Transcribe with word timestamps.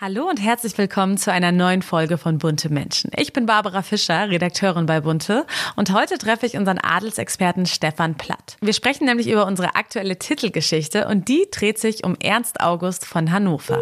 Hallo 0.00 0.28
und 0.28 0.36
herzlich 0.36 0.78
willkommen 0.78 1.18
zu 1.18 1.32
einer 1.32 1.50
neuen 1.50 1.82
Folge 1.82 2.18
von 2.18 2.38
Bunte 2.38 2.72
Menschen. 2.72 3.10
Ich 3.16 3.32
bin 3.32 3.46
Barbara 3.46 3.82
Fischer, 3.82 4.30
Redakteurin 4.30 4.86
bei 4.86 5.00
Bunte 5.00 5.44
und 5.74 5.92
heute 5.92 6.18
treffe 6.18 6.46
ich 6.46 6.56
unseren 6.56 6.78
Adelsexperten 6.78 7.66
Stefan 7.66 8.14
Platt. 8.14 8.56
Wir 8.60 8.74
sprechen 8.74 9.06
nämlich 9.06 9.28
über 9.28 9.44
unsere 9.44 9.74
aktuelle 9.74 10.16
Titelgeschichte 10.16 11.08
und 11.08 11.26
die 11.26 11.48
dreht 11.50 11.80
sich 11.80 12.04
um 12.04 12.14
Ernst 12.20 12.60
August 12.60 13.06
von 13.06 13.32
Hannover. 13.32 13.80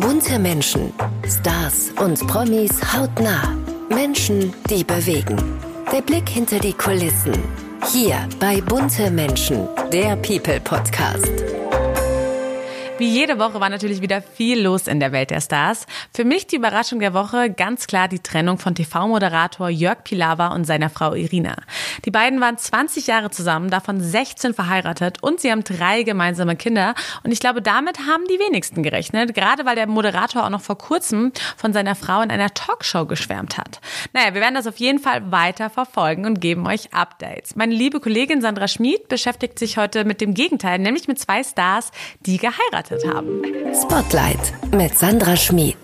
Bunte 0.00 0.38
Menschen, 0.38 0.92
Stars 1.26 1.90
und 1.98 2.20
Promis 2.26 2.78
hautnah. 2.92 3.56
Menschen, 3.88 4.52
die 4.68 4.84
bewegen. 4.84 5.38
Der 5.92 6.02
Blick 6.02 6.28
hinter 6.28 6.58
die 6.58 6.74
Kulissen. 6.74 7.32
Hier 7.90 8.28
bei 8.38 8.60
Bunte 8.60 9.10
Menschen, 9.10 9.66
der 9.90 10.16
People 10.16 10.60
Podcast. 10.60 11.63
Wie 13.04 13.10
jede 13.10 13.38
Woche 13.38 13.60
war 13.60 13.68
natürlich 13.68 14.00
wieder 14.00 14.22
viel 14.22 14.62
los 14.62 14.86
in 14.86 14.98
der 14.98 15.12
Welt 15.12 15.28
der 15.28 15.42
Stars. 15.42 15.84
Für 16.14 16.24
mich 16.24 16.46
die 16.46 16.56
Überraschung 16.56 17.00
der 17.00 17.12
Woche 17.12 17.50
ganz 17.50 17.86
klar 17.86 18.08
die 18.08 18.20
Trennung 18.20 18.56
von 18.56 18.74
TV-Moderator 18.74 19.68
Jörg 19.68 20.04
Pilawa 20.04 20.54
und 20.54 20.64
seiner 20.64 20.88
Frau 20.88 21.12
Irina. 21.12 21.54
Die 22.06 22.10
beiden 22.10 22.40
waren 22.40 22.56
20 22.56 23.06
Jahre 23.06 23.30
zusammen, 23.30 23.68
davon 23.68 24.00
16 24.00 24.54
verheiratet 24.54 25.22
und 25.22 25.38
sie 25.38 25.52
haben 25.52 25.64
drei 25.64 26.02
gemeinsame 26.02 26.56
Kinder. 26.56 26.94
Und 27.22 27.30
ich 27.30 27.40
glaube, 27.40 27.60
damit 27.60 27.98
haben 27.98 28.24
die 28.26 28.38
wenigsten 28.38 28.82
gerechnet, 28.82 29.34
gerade 29.34 29.66
weil 29.66 29.76
der 29.76 29.86
Moderator 29.86 30.42
auch 30.42 30.48
noch 30.50 30.62
vor 30.62 30.78
kurzem 30.78 31.30
von 31.58 31.74
seiner 31.74 31.96
Frau 31.96 32.22
in 32.22 32.30
einer 32.30 32.54
Talkshow 32.54 33.04
geschwärmt 33.04 33.58
hat. 33.58 33.82
Naja, 34.14 34.32
wir 34.32 34.40
werden 34.40 34.54
das 34.54 34.66
auf 34.66 34.78
jeden 34.78 34.98
Fall 34.98 35.30
weiter 35.30 35.68
verfolgen 35.68 36.24
und 36.24 36.40
geben 36.40 36.66
euch 36.66 36.94
Updates. 36.94 37.54
Meine 37.54 37.74
liebe 37.74 38.00
Kollegin 38.00 38.40
Sandra 38.40 38.66
Schmid 38.66 39.08
beschäftigt 39.08 39.58
sich 39.58 39.76
heute 39.76 40.06
mit 40.06 40.22
dem 40.22 40.32
Gegenteil, 40.32 40.78
nämlich 40.78 41.06
mit 41.06 41.18
zwei 41.18 41.44
Stars, 41.44 41.90
die 42.20 42.38
geheiratet 42.38 42.93
geheiratet 42.94 43.06
haben. 43.06 43.42
Spotlight 43.74 44.72
mit 44.72 44.96
Sandra 44.96 45.36
Schmid. 45.36 45.76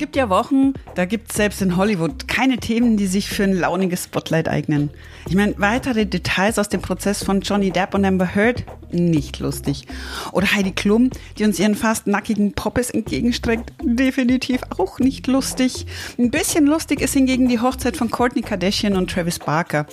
Es 0.00 0.02
gibt 0.02 0.16
ja 0.16 0.30
Wochen, 0.30 0.72
da 0.94 1.04
gibt 1.04 1.28
es 1.28 1.36
selbst 1.36 1.60
in 1.60 1.76
Hollywood 1.76 2.26
keine 2.26 2.56
Themen, 2.56 2.96
die 2.96 3.06
sich 3.06 3.28
für 3.28 3.44
ein 3.44 3.52
launiges 3.52 4.04
Spotlight 4.04 4.48
eignen. 4.48 4.88
Ich 5.28 5.34
meine, 5.34 5.52
weitere 5.58 6.06
Details 6.06 6.58
aus 6.58 6.70
dem 6.70 6.80
Prozess 6.80 7.22
von 7.22 7.42
Johnny 7.42 7.70
Depp 7.70 7.92
und 7.92 8.06
Amber 8.06 8.34
Heard, 8.34 8.64
nicht 8.90 9.40
lustig. 9.40 9.86
Oder 10.32 10.54
Heidi 10.54 10.72
Klum, 10.72 11.10
die 11.36 11.44
uns 11.44 11.58
ihren 11.58 11.74
fast 11.74 12.06
nackigen 12.06 12.54
Poppes 12.54 12.88
entgegenstreckt, 12.88 13.74
definitiv 13.82 14.62
auch 14.78 15.00
nicht 15.00 15.26
lustig. 15.26 15.84
Ein 16.18 16.30
bisschen 16.30 16.66
lustig 16.66 17.02
ist 17.02 17.12
hingegen 17.12 17.50
die 17.50 17.60
Hochzeit 17.60 17.98
von 17.98 18.10
Courtney 18.10 18.40
Kardashian 18.40 18.96
und 18.96 19.10
Travis 19.10 19.38
Barker. 19.38 19.84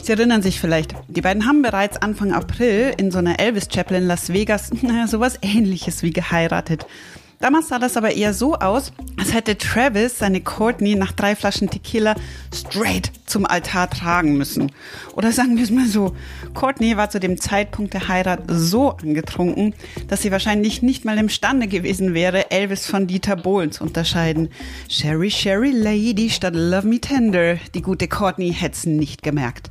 Sie 0.00 0.12
erinnern 0.12 0.40
sich 0.40 0.60
vielleicht, 0.60 0.94
die 1.08 1.20
beiden 1.20 1.46
haben 1.46 1.62
bereits 1.62 1.96
Anfang 1.96 2.32
April 2.32 2.94
in 2.96 3.10
so 3.10 3.18
einer 3.18 3.40
Elvis 3.40 3.66
Chapel 3.66 3.96
in 3.96 4.06
Las 4.06 4.32
Vegas, 4.32 4.70
naja, 4.82 5.08
sowas 5.08 5.36
ähnliches 5.42 6.04
wie 6.04 6.12
geheiratet. 6.12 6.86
Damals 7.40 7.68
sah 7.68 7.78
das 7.78 7.96
aber 7.96 8.12
eher 8.12 8.34
so 8.34 8.56
aus, 8.56 8.92
als 9.16 9.32
hätte 9.32 9.56
Travis 9.56 10.18
seine 10.18 10.40
Courtney 10.40 10.96
nach 10.96 11.12
drei 11.12 11.36
Flaschen 11.36 11.70
Tequila 11.70 12.16
straight 12.52 13.12
zum 13.26 13.46
Altar 13.46 13.88
tragen 13.90 14.36
müssen. 14.36 14.72
Oder 15.14 15.30
sagen 15.30 15.56
wir 15.56 15.62
es 15.62 15.70
mal 15.70 15.86
so, 15.86 16.16
Courtney 16.54 16.96
war 16.96 17.10
zu 17.10 17.20
dem 17.20 17.40
Zeitpunkt 17.40 17.94
der 17.94 18.08
Heirat 18.08 18.40
so 18.48 18.90
angetrunken, 18.90 19.74
dass 20.08 20.22
sie 20.22 20.32
wahrscheinlich 20.32 20.82
nicht 20.82 21.04
mal 21.04 21.16
imstande 21.16 21.68
gewesen 21.68 22.12
wäre, 22.12 22.50
Elvis 22.50 22.86
von 22.86 23.06
Dieter 23.06 23.36
Bohlen 23.36 23.70
zu 23.70 23.84
unterscheiden. 23.84 24.48
Sherry, 24.88 25.30
Sherry 25.30 25.70
Lady 25.70 26.30
statt 26.30 26.54
Love 26.56 26.88
Me 26.88 27.00
Tender. 27.00 27.56
Die 27.74 27.82
gute 27.82 28.08
Courtney 28.08 28.52
hätte 28.52 28.74
es 28.76 28.86
nicht 28.86 29.22
gemerkt. 29.22 29.70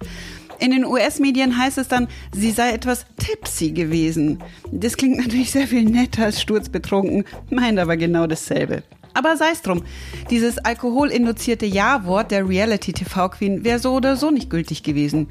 In 0.59 0.71
den 0.71 0.85
US-Medien 0.85 1.57
heißt 1.57 1.77
es 1.77 1.87
dann, 1.87 2.07
sie 2.33 2.51
sei 2.51 2.71
etwas 2.71 3.05
tipsy 3.17 3.71
gewesen. 3.71 4.39
Das 4.71 4.97
klingt 4.97 5.17
natürlich 5.17 5.51
sehr 5.51 5.67
viel 5.67 5.83
netter 5.83 6.25
als 6.25 6.41
sturzbetrunken, 6.41 7.25
meint 7.49 7.79
aber 7.79 7.97
genau 7.97 8.27
dasselbe. 8.27 8.83
Aber 9.17 9.35
sei 9.35 9.49
es 9.51 9.63
drum. 9.63 9.83
Dieses 10.29 10.59
alkoholinduzierte 10.59 11.65
Ja-Wort 11.65 12.29
der 12.29 12.47
Reality-TV-Queen 12.47 13.63
wäre 13.63 13.79
so 13.79 13.93
oder 13.93 14.15
so 14.15 14.29
nicht 14.29 14.51
gültig 14.51 14.83
gewesen. 14.83 15.29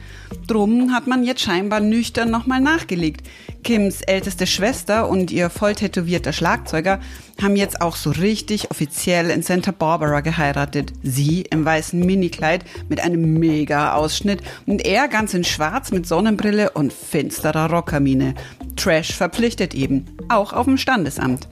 Drum 0.49 0.93
hat 0.93 1.07
man 1.07 1.23
jetzt 1.23 1.43
scheinbar 1.43 1.79
nüchtern 1.79 2.29
nochmal 2.29 2.61
nachgelegt. 2.61 3.25
Kims 3.63 4.03
älteste 4.03 4.49
Schwester 4.49 5.09
und 5.09 5.31
ihr 5.31 5.51
voll 5.51 5.77
tätowierter 5.77 6.33
Schlagzeuger 6.33 6.99
haben 7.43 7.57
jetzt 7.57 7.81
auch 7.81 7.97
so 7.97 8.11
richtig 8.11 8.71
offiziell 8.71 9.31
in 9.31 9.43
Santa 9.43 9.71
Barbara 9.71 10.21
geheiratet. 10.21 10.93
Sie 11.03 11.43
im 11.43 11.65
weißen 11.65 11.99
Minikleid 12.01 12.65
mit 12.89 13.01
einem 13.01 13.35
mega 13.35 13.95
Ausschnitt 13.95 14.43
und 14.67 14.85
er 14.87 15.09
ganz 15.09 15.35
in 15.35 15.45
schwarz 15.45 15.93
mit 15.93 16.07
Sonnenbrille 16.07 16.71
und 16.71 16.93
finsterer 16.93 17.71
Rockermine. 17.71 18.35
Trash 18.77 19.15
verpflichtet 19.15 19.75
eben, 19.75 20.07
auch 20.29 20.53
auf 20.53 20.67
dem 20.67 20.79
Standesamt. 20.79 21.49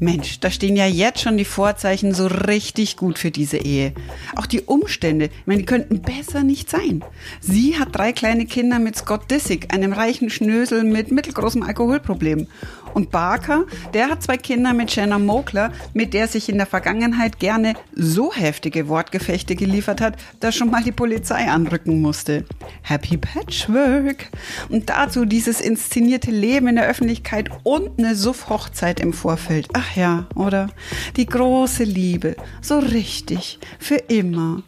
Mensch, 0.00 0.38
da 0.38 0.50
stehen 0.50 0.76
ja 0.76 0.86
jetzt 0.86 1.20
schon 1.20 1.36
die 1.36 1.44
Vorzeichen 1.44 2.14
so 2.14 2.26
richtig 2.26 2.96
gut 2.96 3.18
für 3.18 3.32
diese 3.32 3.56
Ehe. 3.56 3.92
Auch 4.36 4.46
die 4.46 4.60
Umstände, 4.60 5.26
ich 5.26 5.46
meine, 5.46 5.60
die 5.60 5.66
könnten 5.66 6.02
besser 6.02 6.44
nicht 6.44 6.70
sein. 6.70 7.02
Sie 7.40 7.78
hat 7.78 7.88
drei 7.96 8.12
kleine 8.12 8.46
Kinder 8.46 8.78
mit 8.78 8.96
Scott 8.96 9.28
Disick, 9.30 9.74
einem 9.74 9.92
reichen 9.92 10.30
Schnösel 10.30 10.84
mit 10.84 11.10
mittelgroßem 11.10 11.64
Alkoholproblem. 11.64 12.46
Und 12.94 13.10
Barker, 13.10 13.64
der 13.92 14.08
hat 14.08 14.22
zwei 14.22 14.36
Kinder 14.36 14.72
mit 14.72 14.90
Shanna 14.92 15.17
Mokler, 15.18 15.72
mit 15.94 16.14
der 16.14 16.28
sich 16.28 16.48
in 16.48 16.58
der 16.58 16.66
Vergangenheit 16.66 17.38
gerne 17.38 17.74
so 17.94 18.32
heftige 18.32 18.88
Wortgefechte 18.88 19.56
geliefert 19.56 20.00
hat, 20.00 20.16
dass 20.40 20.54
schon 20.54 20.70
mal 20.70 20.82
die 20.82 20.92
Polizei 20.92 21.48
anrücken 21.48 22.00
musste. 22.00 22.44
Happy 22.82 23.16
Patchwork. 23.16 24.30
Und 24.68 24.90
dazu 24.90 25.24
dieses 25.24 25.60
inszenierte 25.60 26.30
Leben 26.30 26.68
in 26.68 26.76
der 26.76 26.86
Öffentlichkeit 26.86 27.50
und 27.64 27.98
eine 27.98 28.14
Suff-Hochzeit 28.14 29.00
im 29.00 29.12
Vorfeld. 29.12 29.68
Ach 29.72 29.96
ja, 29.96 30.26
oder? 30.34 30.68
Die 31.16 31.26
große 31.26 31.84
Liebe. 31.84 32.36
So 32.60 32.78
richtig. 32.78 33.58
Für 33.78 33.96
immer. 33.96 34.62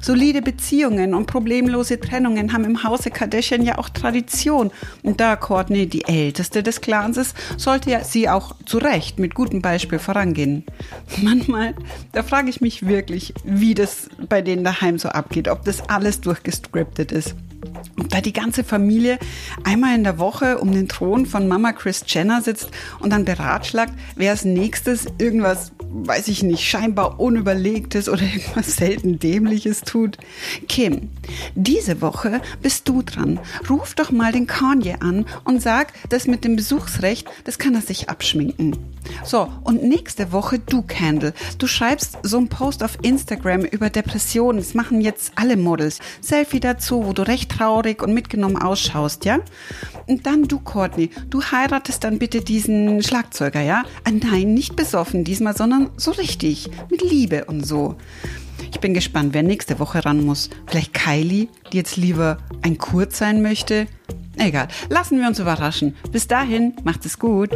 Solide 0.00 0.42
Beziehungen 0.42 1.14
und 1.14 1.26
problemlose 1.26 1.98
Trennungen 1.98 2.52
haben 2.52 2.64
im 2.64 2.84
Hause 2.84 3.10
Kardashian 3.10 3.62
ja 3.62 3.78
auch 3.78 3.88
Tradition. 3.88 4.70
Und 5.02 5.20
da 5.20 5.36
Courtney 5.36 5.86
die 5.86 6.04
älteste 6.04 6.62
des 6.62 6.80
Clans 6.80 7.16
ist, 7.16 7.36
sollte 7.56 7.90
ja 7.90 8.04
sie 8.04 8.28
auch 8.28 8.54
zu 8.64 8.78
Recht 8.78 9.18
mit 9.18 9.34
gutem 9.34 9.62
Beispiel 9.62 9.95
vorangehen. 9.98 10.64
Manchmal, 11.22 11.74
da 12.12 12.22
frage 12.22 12.50
ich 12.50 12.60
mich 12.60 12.86
wirklich, 12.86 13.34
wie 13.44 13.74
das 13.74 14.08
bei 14.28 14.42
denen 14.42 14.64
daheim 14.64 14.98
so 14.98 15.08
abgeht, 15.08 15.48
ob 15.48 15.64
das 15.64 15.88
alles 15.88 16.20
durchgescriptet 16.20 17.12
ist. 17.12 17.34
Und 17.96 18.12
da 18.12 18.20
die 18.20 18.32
ganze 18.32 18.64
Familie 18.64 19.18
einmal 19.64 19.94
in 19.94 20.04
der 20.04 20.18
Woche 20.18 20.58
um 20.58 20.72
den 20.72 20.88
Thron 20.88 21.26
von 21.26 21.48
Mama 21.48 21.72
Chris 21.72 22.04
Jenner 22.06 22.42
sitzt 22.42 22.70
und 23.00 23.10
dann 23.10 23.24
beratschlagt, 23.24 23.92
wer 24.16 24.30
als 24.32 24.44
nächstes 24.44 25.06
irgendwas, 25.18 25.72
weiß 25.90 26.28
ich 26.28 26.42
nicht, 26.42 26.64
scheinbar 26.64 27.20
unüberlegtes 27.20 28.08
oder 28.08 28.22
irgendwas 28.22 28.76
selten 28.76 29.18
dämliches 29.18 29.82
tut. 29.82 30.18
Kim, 30.68 31.10
diese 31.54 32.00
Woche 32.00 32.40
bist 32.62 32.88
du 32.88 33.02
dran. 33.02 33.40
Ruf 33.68 33.94
doch 33.94 34.10
mal 34.10 34.32
den 34.32 34.46
Kanye 34.46 34.96
an 35.00 35.26
und 35.44 35.62
sag, 35.62 35.92
das 36.08 36.26
mit 36.26 36.44
dem 36.44 36.56
Besuchsrecht, 36.56 37.28
das 37.44 37.58
kann 37.58 37.74
er 37.74 37.80
sich 37.80 38.08
abschminken. 38.08 38.76
So, 39.24 39.48
und 39.62 39.84
nächste 39.84 40.32
Woche 40.32 40.58
du, 40.58 40.82
Candle. 40.82 41.32
Du 41.58 41.66
schreibst 41.66 42.18
so 42.22 42.38
einen 42.38 42.48
Post 42.48 42.82
auf 42.82 42.98
Instagram 43.02 43.64
über 43.64 43.90
Depressionen. 43.90 44.60
Das 44.60 44.74
machen 44.74 45.00
jetzt 45.00 45.32
alle 45.36 45.56
Models. 45.56 46.00
Selfie 46.20 46.60
dazu, 46.60 47.06
wo 47.06 47.12
du 47.12 47.22
recht 47.22 47.52
traurig 47.52 48.02
und 48.02 48.14
mitgenommen 48.14 48.56
ausschaust, 48.56 49.24
ja? 49.24 49.38
Und 50.06 50.26
dann 50.26 50.44
du, 50.44 50.58
Courtney. 50.58 51.10
Du 51.30 51.42
heiratest 51.42 52.04
dann 52.04 52.18
bitte 52.18 52.40
diesen 52.40 53.02
Schlagzeuger, 53.02 53.60
ja? 53.60 53.84
Ah, 54.04 54.10
nein, 54.10 54.54
nicht 54.54 54.76
besoffen 54.76 55.24
diesmal, 55.24 55.56
sondern 55.56 55.75
so 55.96 56.10
richtig. 56.12 56.68
Mit 56.90 57.02
Liebe 57.02 57.44
und 57.46 57.66
so. 57.66 57.96
Ich 58.70 58.80
bin 58.80 58.94
gespannt, 58.94 59.34
wer 59.34 59.42
nächste 59.42 59.78
Woche 59.78 60.04
ran 60.04 60.24
muss. 60.24 60.50
Vielleicht 60.66 60.94
Kylie, 60.94 61.48
die 61.72 61.76
jetzt 61.76 61.96
lieber 61.96 62.38
ein 62.62 62.78
Kurz 62.78 63.18
sein 63.18 63.42
möchte. 63.42 63.86
Egal, 64.38 64.68
lassen 64.90 65.18
wir 65.18 65.26
uns 65.28 65.38
überraschen. 65.38 65.94
Bis 66.12 66.26
dahin, 66.26 66.74
macht 66.84 67.06
es 67.06 67.18
gut. 67.18 67.50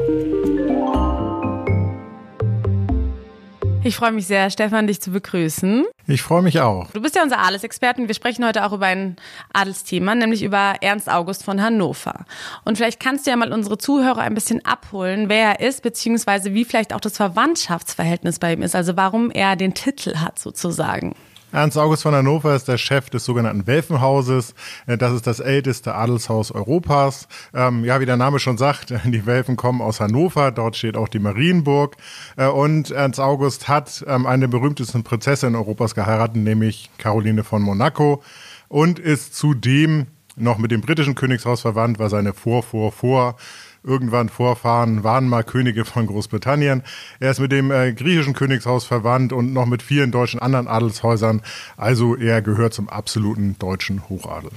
Ich 3.82 3.96
freue 3.96 4.12
mich 4.12 4.26
sehr, 4.26 4.50
Stefan, 4.50 4.86
dich 4.86 5.00
zu 5.00 5.10
begrüßen. 5.10 5.86
Ich 6.06 6.20
freue 6.20 6.42
mich 6.42 6.60
auch. 6.60 6.90
Du 6.92 7.00
bist 7.00 7.16
ja 7.16 7.22
unser 7.22 7.38
Adelsexperten. 7.38 8.08
Wir 8.08 8.14
sprechen 8.14 8.44
heute 8.44 8.66
auch 8.66 8.72
über 8.72 8.86
ein 8.86 9.16
Adelsthema, 9.54 10.14
nämlich 10.14 10.42
über 10.42 10.74
Ernst 10.82 11.08
August 11.08 11.44
von 11.44 11.62
Hannover. 11.62 12.26
Und 12.64 12.76
vielleicht 12.76 13.00
kannst 13.00 13.26
du 13.26 13.30
ja 13.30 13.36
mal 13.36 13.52
unsere 13.54 13.78
Zuhörer 13.78 14.20
ein 14.20 14.34
bisschen 14.34 14.62
abholen, 14.66 15.30
wer 15.30 15.58
er 15.58 15.66
ist, 15.66 15.82
beziehungsweise 15.82 16.52
wie 16.52 16.66
vielleicht 16.66 16.92
auch 16.92 17.00
das 17.00 17.16
Verwandtschaftsverhältnis 17.16 18.38
bei 18.38 18.52
ihm 18.52 18.62
ist. 18.62 18.76
Also 18.76 18.98
warum 18.98 19.30
er 19.30 19.56
den 19.56 19.72
Titel 19.72 20.18
hat 20.18 20.38
sozusagen. 20.38 21.14
Ernst 21.52 21.76
August 21.76 22.04
von 22.04 22.14
Hannover 22.14 22.54
ist 22.54 22.68
der 22.68 22.78
Chef 22.78 23.10
des 23.10 23.24
sogenannten 23.24 23.66
Welfenhauses. 23.66 24.54
Äh, 24.86 24.96
das 24.96 25.12
ist 25.12 25.26
das 25.26 25.40
älteste 25.40 25.94
Adelshaus 25.94 26.52
Europas. 26.52 27.26
Ähm, 27.52 27.84
ja, 27.84 28.00
wie 28.00 28.06
der 28.06 28.16
Name 28.16 28.38
schon 28.38 28.56
sagt, 28.56 28.94
die 29.04 29.26
Welfen 29.26 29.56
kommen 29.56 29.80
aus 29.80 29.98
Hannover. 29.98 30.52
Dort 30.52 30.76
steht 30.76 30.96
auch 30.96 31.08
die 31.08 31.18
Marienburg. 31.18 31.96
Äh, 32.36 32.46
und 32.46 32.92
Ernst 32.92 33.18
August 33.18 33.66
hat 33.66 34.04
ähm, 34.06 34.26
eine 34.26 34.42
der 34.42 34.58
berühmtesten 34.58 35.02
Prinzessin 35.02 35.56
Europas 35.56 35.96
geheiratet, 35.96 36.36
nämlich 36.36 36.88
Caroline 36.98 37.42
von 37.42 37.62
Monaco. 37.62 38.22
Und 38.68 39.00
ist 39.00 39.34
zudem 39.34 40.06
noch 40.36 40.58
mit 40.58 40.70
dem 40.70 40.80
britischen 40.80 41.16
Königshaus 41.16 41.62
verwandt, 41.62 41.98
weil 41.98 42.10
seine 42.10 42.32
Vor, 42.32 42.62
Vor, 42.62 42.92
Vor 42.92 43.36
irgendwann 43.82 44.28
Vorfahren 44.28 45.04
waren 45.04 45.28
mal 45.28 45.44
Könige 45.44 45.84
von 45.84 46.06
Großbritannien. 46.06 46.82
Er 47.18 47.30
ist 47.30 47.40
mit 47.40 47.52
dem 47.52 47.70
äh, 47.70 47.92
griechischen 47.92 48.34
Königshaus 48.34 48.84
verwandt 48.84 49.32
und 49.32 49.52
noch 49.52 49.66
mit 49.66 49.82
vielen 49.82 50.10
deutschen 50.10 50.40
anderen 50.40 50.68
Adelshäusern. 50.68 51.42
Also 51.76 52.16
er 52.16 52.42
gehört 52.42 52.74
zum 52.74 52.88
absoluten 52.88 53.56
deutschen 53.58 54.08
Hochadel. 54.08 54.50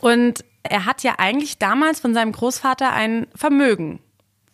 Und 0.00 0.44
er 0.62 0.86
hat 0.86 1.02
ja 1.02 1.14
eigentlich 1.18 1.58
damals 1.58 2.00
von 2.00 2.14
seinem 2.14 2.32
Großvater 2.32 2.92
ein 2.92 3.26
Vermögen 3.34 4.00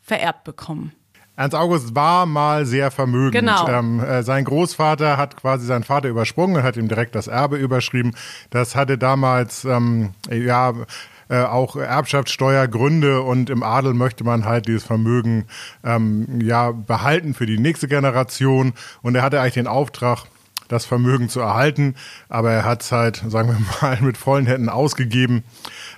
vererbt 0.03 0.45
bekommen. 0.45 0.93
Ernst 1.41 1.57
August 1.57 1.95
war 1.95 2.27
mal 2.27 2.67
sehr 2.67 2.91
vermögend. 2.91 3.33
Genau. 3.33 3.67
Ähm, 3.67 4.01
äh, 4.01 4.23
sein 4.23 4.45
Großvater 4.45 5.17
hat 5.17 5.37
quasi 5.37 5.65
seinen 5.65 5.85
Vater 5.85 6.11
übersprungen 6.11 6.57
und 6.57 6.63
hat 6.65 6.77
ihm 6.77 6.87
direkt 6.87 7.15
das 7.15 7.29
Erbe 7.29 7.57
überschrieben. 7.57 8.15
Das 8.51 8.77
hatte 8.77 8.99
damals 8.99 9.65
ähm, 9.65 10.11
ja 10.31 10.75
äh, 11.31 11.45
auch 11.45 11.77
Erbschaftssteuergründe 11.77 13.23
und 13.23 13.51
im 13.51 13.63
Adel 13.63 13.95
möchte 13.95 14.25
man 14.25 14.45
halt 14.45 14.67
dieses 14.67 14.83
Vermögen 14.83 15.47
ähm, 15.85 16.41
ja 16.43 16.73
behalten 16.73 17.35
für 17.35 17.47
die 17.47 17.59
nächste 17.59 17.87
Generation. 17.87 18.75
Und 19.01 19.15
er 19.15 19.23
hatte 19.23 19.41
eigentlich 19.41 19.55
den 19.55 19.69
Auftrag, 19.69 20.25
das 20.67 20.87
Vermögen 20.87 21.29
zu 21.29 21.39
erhalten. 21.39 21.95
Aber 22.29 22.51
er 22.51 22.65
hat 22.65 22.83
es 22.83 22.91
halt, 22.91 23.23
sagen 23.29 23.49
wir 23.49 23.59
mal, 23.81 23.99
mit 24.03 24.17
vollen 24.17 24.47
Händen 24.47 24.69
ausgegeben. 24.69 25.45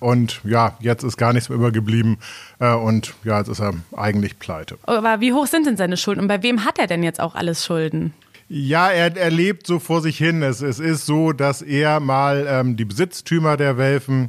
Und 0.00 0.40
ja, 0.44 0.76
jetzt 0.81 1.02
ist 1.02 1.17
gar 1.17 1.32
nichts 1.32 1.49
mehr 1.49 1.56
übergeblieben. 1.56 2.19
Äh, 2.58 2.75
und 2.75 3.14
ja, 3.25 3.38
jetzt 3.38 3.49
ist 3.49 3.61
er 3.61 3.73
eigentlich 3.96 4.38
pleite. 4.38 4.76
Aber 4.82 5.20
wie 5.20 5.32
hoch 5.32 5.46
sind 5.46 5.67
denn 5.67 5.79
seine 5.79 5.96
Schulden 5.96 6.20
und 6.20 6.29
bei 6.29 6.43
wem 6.43 6.67
hat 6.67 6.79
er 6.79 6.87
denn 6.87 7.02
jetzt 7.02 7.20
auch 7.20 7.34
alles 7.34 7.64
Schulden? 7.64 8.12
Ja, 8.49 8.90
er, 8.90 9.17
er 9.17 9.31
lebt 9.31 9.67
so 9.67 9.79
vor 9.79 10.02
sich 10.02 10.19
hin. 10.19 10.43
Es, 10.43 10.61
es 10.61 10.79
ist 10.79 11.06
so, 11.06 11.32
dass 11.32 11.62
er 11.62 12.00
mal 12.00 12.46
ähm, 12.46 12.76
die 12.76 12.84
Besitztümer 12.84 13.56
der 13.56 13.79
Welfen 13.79 14.29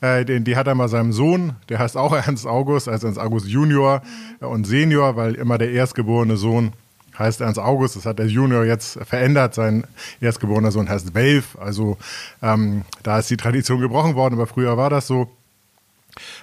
äh, 0.00 0.24
den, 0.24 0.44
die 0.44 0.56
hat 0.56 0.66
er 0.66 0.74
mal 0.74 0.88
seinem 0.88 1.12
Sohn, 1.12 1.54
der 1.68 1.78
heißt 1.78 1.96
auch 1.96 2.12
Ernst 2.26 2.46
August, 2.46 2.88
also 2.88 3.06
Ernst 3.06 3.20
August 3.20 3.46
Junior 3.46 4.02
und 4.40 4.66
Senior, 4.66 5.16
weil 5.16 5.34
immer 5.34 5.58
der 5.58 5.70
erstgeborene 5.70 6.36
Sohn 6.36 6.72
heißt 7.18 7.40
Ernst 7.40 7.58
August, 7.58 7.96
das 7.96 8.06
hat 8.06 8.18
der 8.18 8.26
Junior 8.26 8.64
jetzt 8.64 8.98
verändert, 9.04 9.54
sein 9.54 9.84
erstgeborener 10.20 10.70
Sohn 10.70 10.88
heißt 10.88 11.14
Welf, 11.14 11.56
also 11.58 11.96
ähm, 12.42 12.82
da 13.02 13.18
ist 13.18 13.30
die 13.30 13.36
Tradition 13.36 13.80
gebrochen 13.80 14.14
worden, 14.14 14.34
aber 14.34 14.46
früher 14.46 14.76
war 14.76 14.90
das 14.90 15.06
so. 15.06 15.28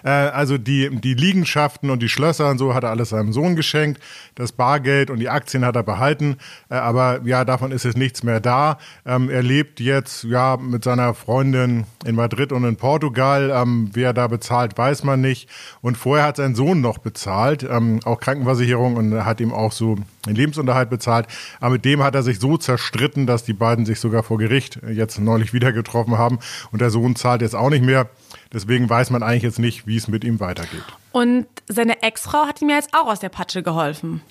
Äh, 0.04 0.10
also 0.10 0.58
die, 0.58 0.90
die 0.90 1.14
Liegenschaften 1.14 1.90
und 1.90 2.02
die 2.02 2.10
Schlösser 2.10 2.50
und 2.50 2.58
so 2.58 2.74
hat 2.74 2.84
er 2.84 2.90
alles 2.90 3.10
seinem 3.10 3.34
Sohn 3.34 3.56
geschenkt. 3.56 4.02
Das 4.36 4.52
Bargeld 4.52 5.10
und 5.10 5.20
die 5.20 5.30
Aktien 5.30 5.66
hat 5.66 5.76
er 5.76 5.84
behalten. 5.84 6.38
Äh, 6.70 6.76
aber 6.76 7.22
ja, 7.26 7.46
davon 7.46 7.72
ist 7.72 7.86
jetzt 7.86 7.98
nichts 7.98 8.24
mehr 8.24 8.40
da. 8.40 8.78
Ähm, 9.06 9.30
er 9.30 9.44
lebt 9.44 9.80
jetzt 9.80 10.24
ja 10.24 10.58
mit 10.58 10.84
seiner 10.84 11.14
Freundin 11.14 11.86
in 12.06 12.16
Madrid 12.16 12.52
und 12.52 12.64
in 12.64 12.76
Portugal. 12.76 13.52
Ähm, 13.54 13.90
wer 13.94 14.14
da 14.14 14.28
bezahlt, 14.28 14.78
weiß 14.78 15.04
man 15.04 15.22
nicht. 15.22 15.50
Und 15.82 15.98
vorher 15.98 16.26
hat 16.26 16.38
sein 16.38 16.56
Sohn 16.56 16.82
noch 16.82 16.98
bezahlt, 16.98 17.64
ähm, 17.64 18.00
auch 18.06 18.20
Krankenversicherung 18.20 18.96
und 18.96 19.26
hat 19.26 19.40
ihm 19.40 19.54
auch 19.54 19.72
so 19.72 19.98
den 20.26 20.36
Lebensunterhalt 20.36 20.90
bezahlt. 20.90 21.28
Aber 21.60 21.72
mit 21.72 21.86
dem 21.86 22.04
hat 22.04 22.16
er 22.16 22.24
sich 22.24 22.40
so 22.40 22.58
zerstritten, 22.58 23.28
dass 23.28 23.44
die 23.44 23.54
beiden 23.54 23.86
sich 23.86 24.00
sogar 24.00 24.24
vor 24.24 24.38
Gericht 24.38 24.80
jetzt 24.88 25.20
neulich 25.20 25.54
wieder 25.54 25.72
getroffen 25.72 26.18
haben. 26.18 26.40
Und 26.72 26.82
der 26.82 26.90
Sohn 26.90 27.16
zahlt 27.16 27.42
jetzt 27.42 27.56
auch 27.56 27.70
nicht 27.70 27.84
mehr. 27.84 28.10
Deswegen 28.54 28.90
weiß 28.90 29.10
man 29.10 29.24
eigentlich 29.24 29.44
jetzt 29.44 29.60
nicht, 29.60 29.88
wie 29.88 29.98
es 29.98 30.08
mit 30.08 30.24
ihm 30.24 30.40
weitergeht. 30.40 30.84
Und 31.12 31.48
seine 31.68 32.04
Ex-Frau 32.04 32.46
hat 32.46 32.62
ihm 32.62 32.70
ja 32.70 32.76
jetzt 32.76 32.94
auch 32.94 33.08
aus 33.08 33.20
der 33.20 33.30
Patsche 33.30 33.64
geholfen. 33.64 34.22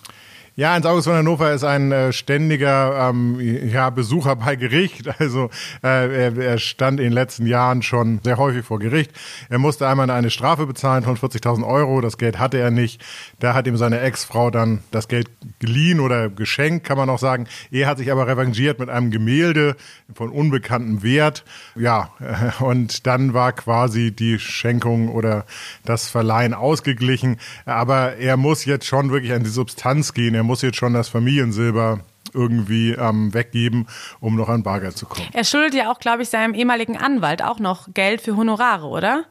Ja, 0.54 0.74
Ernst 0.74 0.86
August 0.86 1.08
von 1.08 1.16
Hannover 1.16 1.50
ist 1.54 1.64
ein 1.64 1.92
äh, 1.92 2.12
ständiger 2.12 3.08
ähm, 3.08 3.40
ja, 3.40 3.88
Besucher 3.88 4.36
bei 4.36 4.56
Gericht. 4.56 5.08
Also 5.22 5.50
äh, 5.84 6.24
er, 6.24 6.36
er 6.36 6.58
stand 6.58 6.98
in 6.98 7.06
den 7.06 7.12
letzten 7.12 7.46
Jahren 7.46 7.82
schon 7.82 8.20
sehr 8.24 8.38
häufig 8.38 8.64
vor 8.64 8.80
Gericht. 8.80 9.12
Er 9.48 9.58
musste 9.58 9.86
einmal 9.86 10.10
eine 10.10 10.30
Strafe 10.30 10.66
bezahlen 10.66 11.04
von 11.04 11.16
40.000 11.16 11.64
Euro. 11.66 12.00
Das 12.00 12.18
Geld 12.18 12.40
hatte 12.40 12.58
er 12.58 12.70
nicht. 12.70 13.02
Da 13.38 13.54
hat 13.54 13.66
ihm 13.66 13.76
seine 13.76 14.00
Ex-Frau 14.00 14.50
dann 14.50 14.80
das 14.90 15.06
Geld 15.06 15.30
geliehen 15.60 16.00
oder 16.00 16.28
geschenkt, 16.28 16.84
kann 16.84 16.96
man 16.96 17.08
auch 17.08 17.20
sagen. 17.20 17.46
Er 17.70 17.86
hat 17.86 17.98
sich 17.98 18.10
aber 18.10 18.26
revanchiert 18.26 18.80
mit 18.80 18.88
einem 18.88 19.10
Gemälde 19.10 19.76
von 20.12 20.28
unbekanntem 20.28 21.02
Wert. 21.02 21.44
Ja, 21.76 22.10
äh, 22.20 22.62
und 22.62 23.06
dann 23.06 23.32
war 23.32 23.52
quasi 23.52 24.10
die 24.10 24.38
Schenkung 24.38 25.08
oder 25.08 25.46
das 25.84 26.08
Verleihen 26.08 26.52
ausgeglichen. 26.52 27.38
Aber 27.64 28.16
er 28.16 28.36
muss 28.36 28.64
jetzt 28.64 28.86
schon 28.86 29.12
wirklich 29.12 29.32
an 29.32 29.44
die 29.44 29.50
Substanz 29.50 30.14
gehen. 30.14 30.34
Er 30.34 30.41
muss 30.42 30.62
jetzt 30.62 30.76
schon 30.76 30.94
das 30.94 31.08
Familiensilber 31.08 32.00
irgendwie 32.34 32.92
ähm, 32.92 33.34
weggeben, 33.34 33.86
um 34.20 34.36
noch 34.36 34.48
an 34.48 34.62
Bargeld 34.62 34.96
zu 34.96 35.06
kommen. 35.06 35.28
Er 35.32 35.44
schuldet 35.44 35.74
ja 35.74 35.90
auch, 35.90 35.98
glaube 35.98 36.22
ich, 36.22 36.28
seinem 36.28 36.54
ehemaligen 36.54 36.96
Anwalt 36.96 37.42
auch 37.42 37.58
noch 37.58 37.92
Geld 37.92 38.20
für 38.20 38.36
Honorare, 38.36 38.86
oder? 38.86 39.24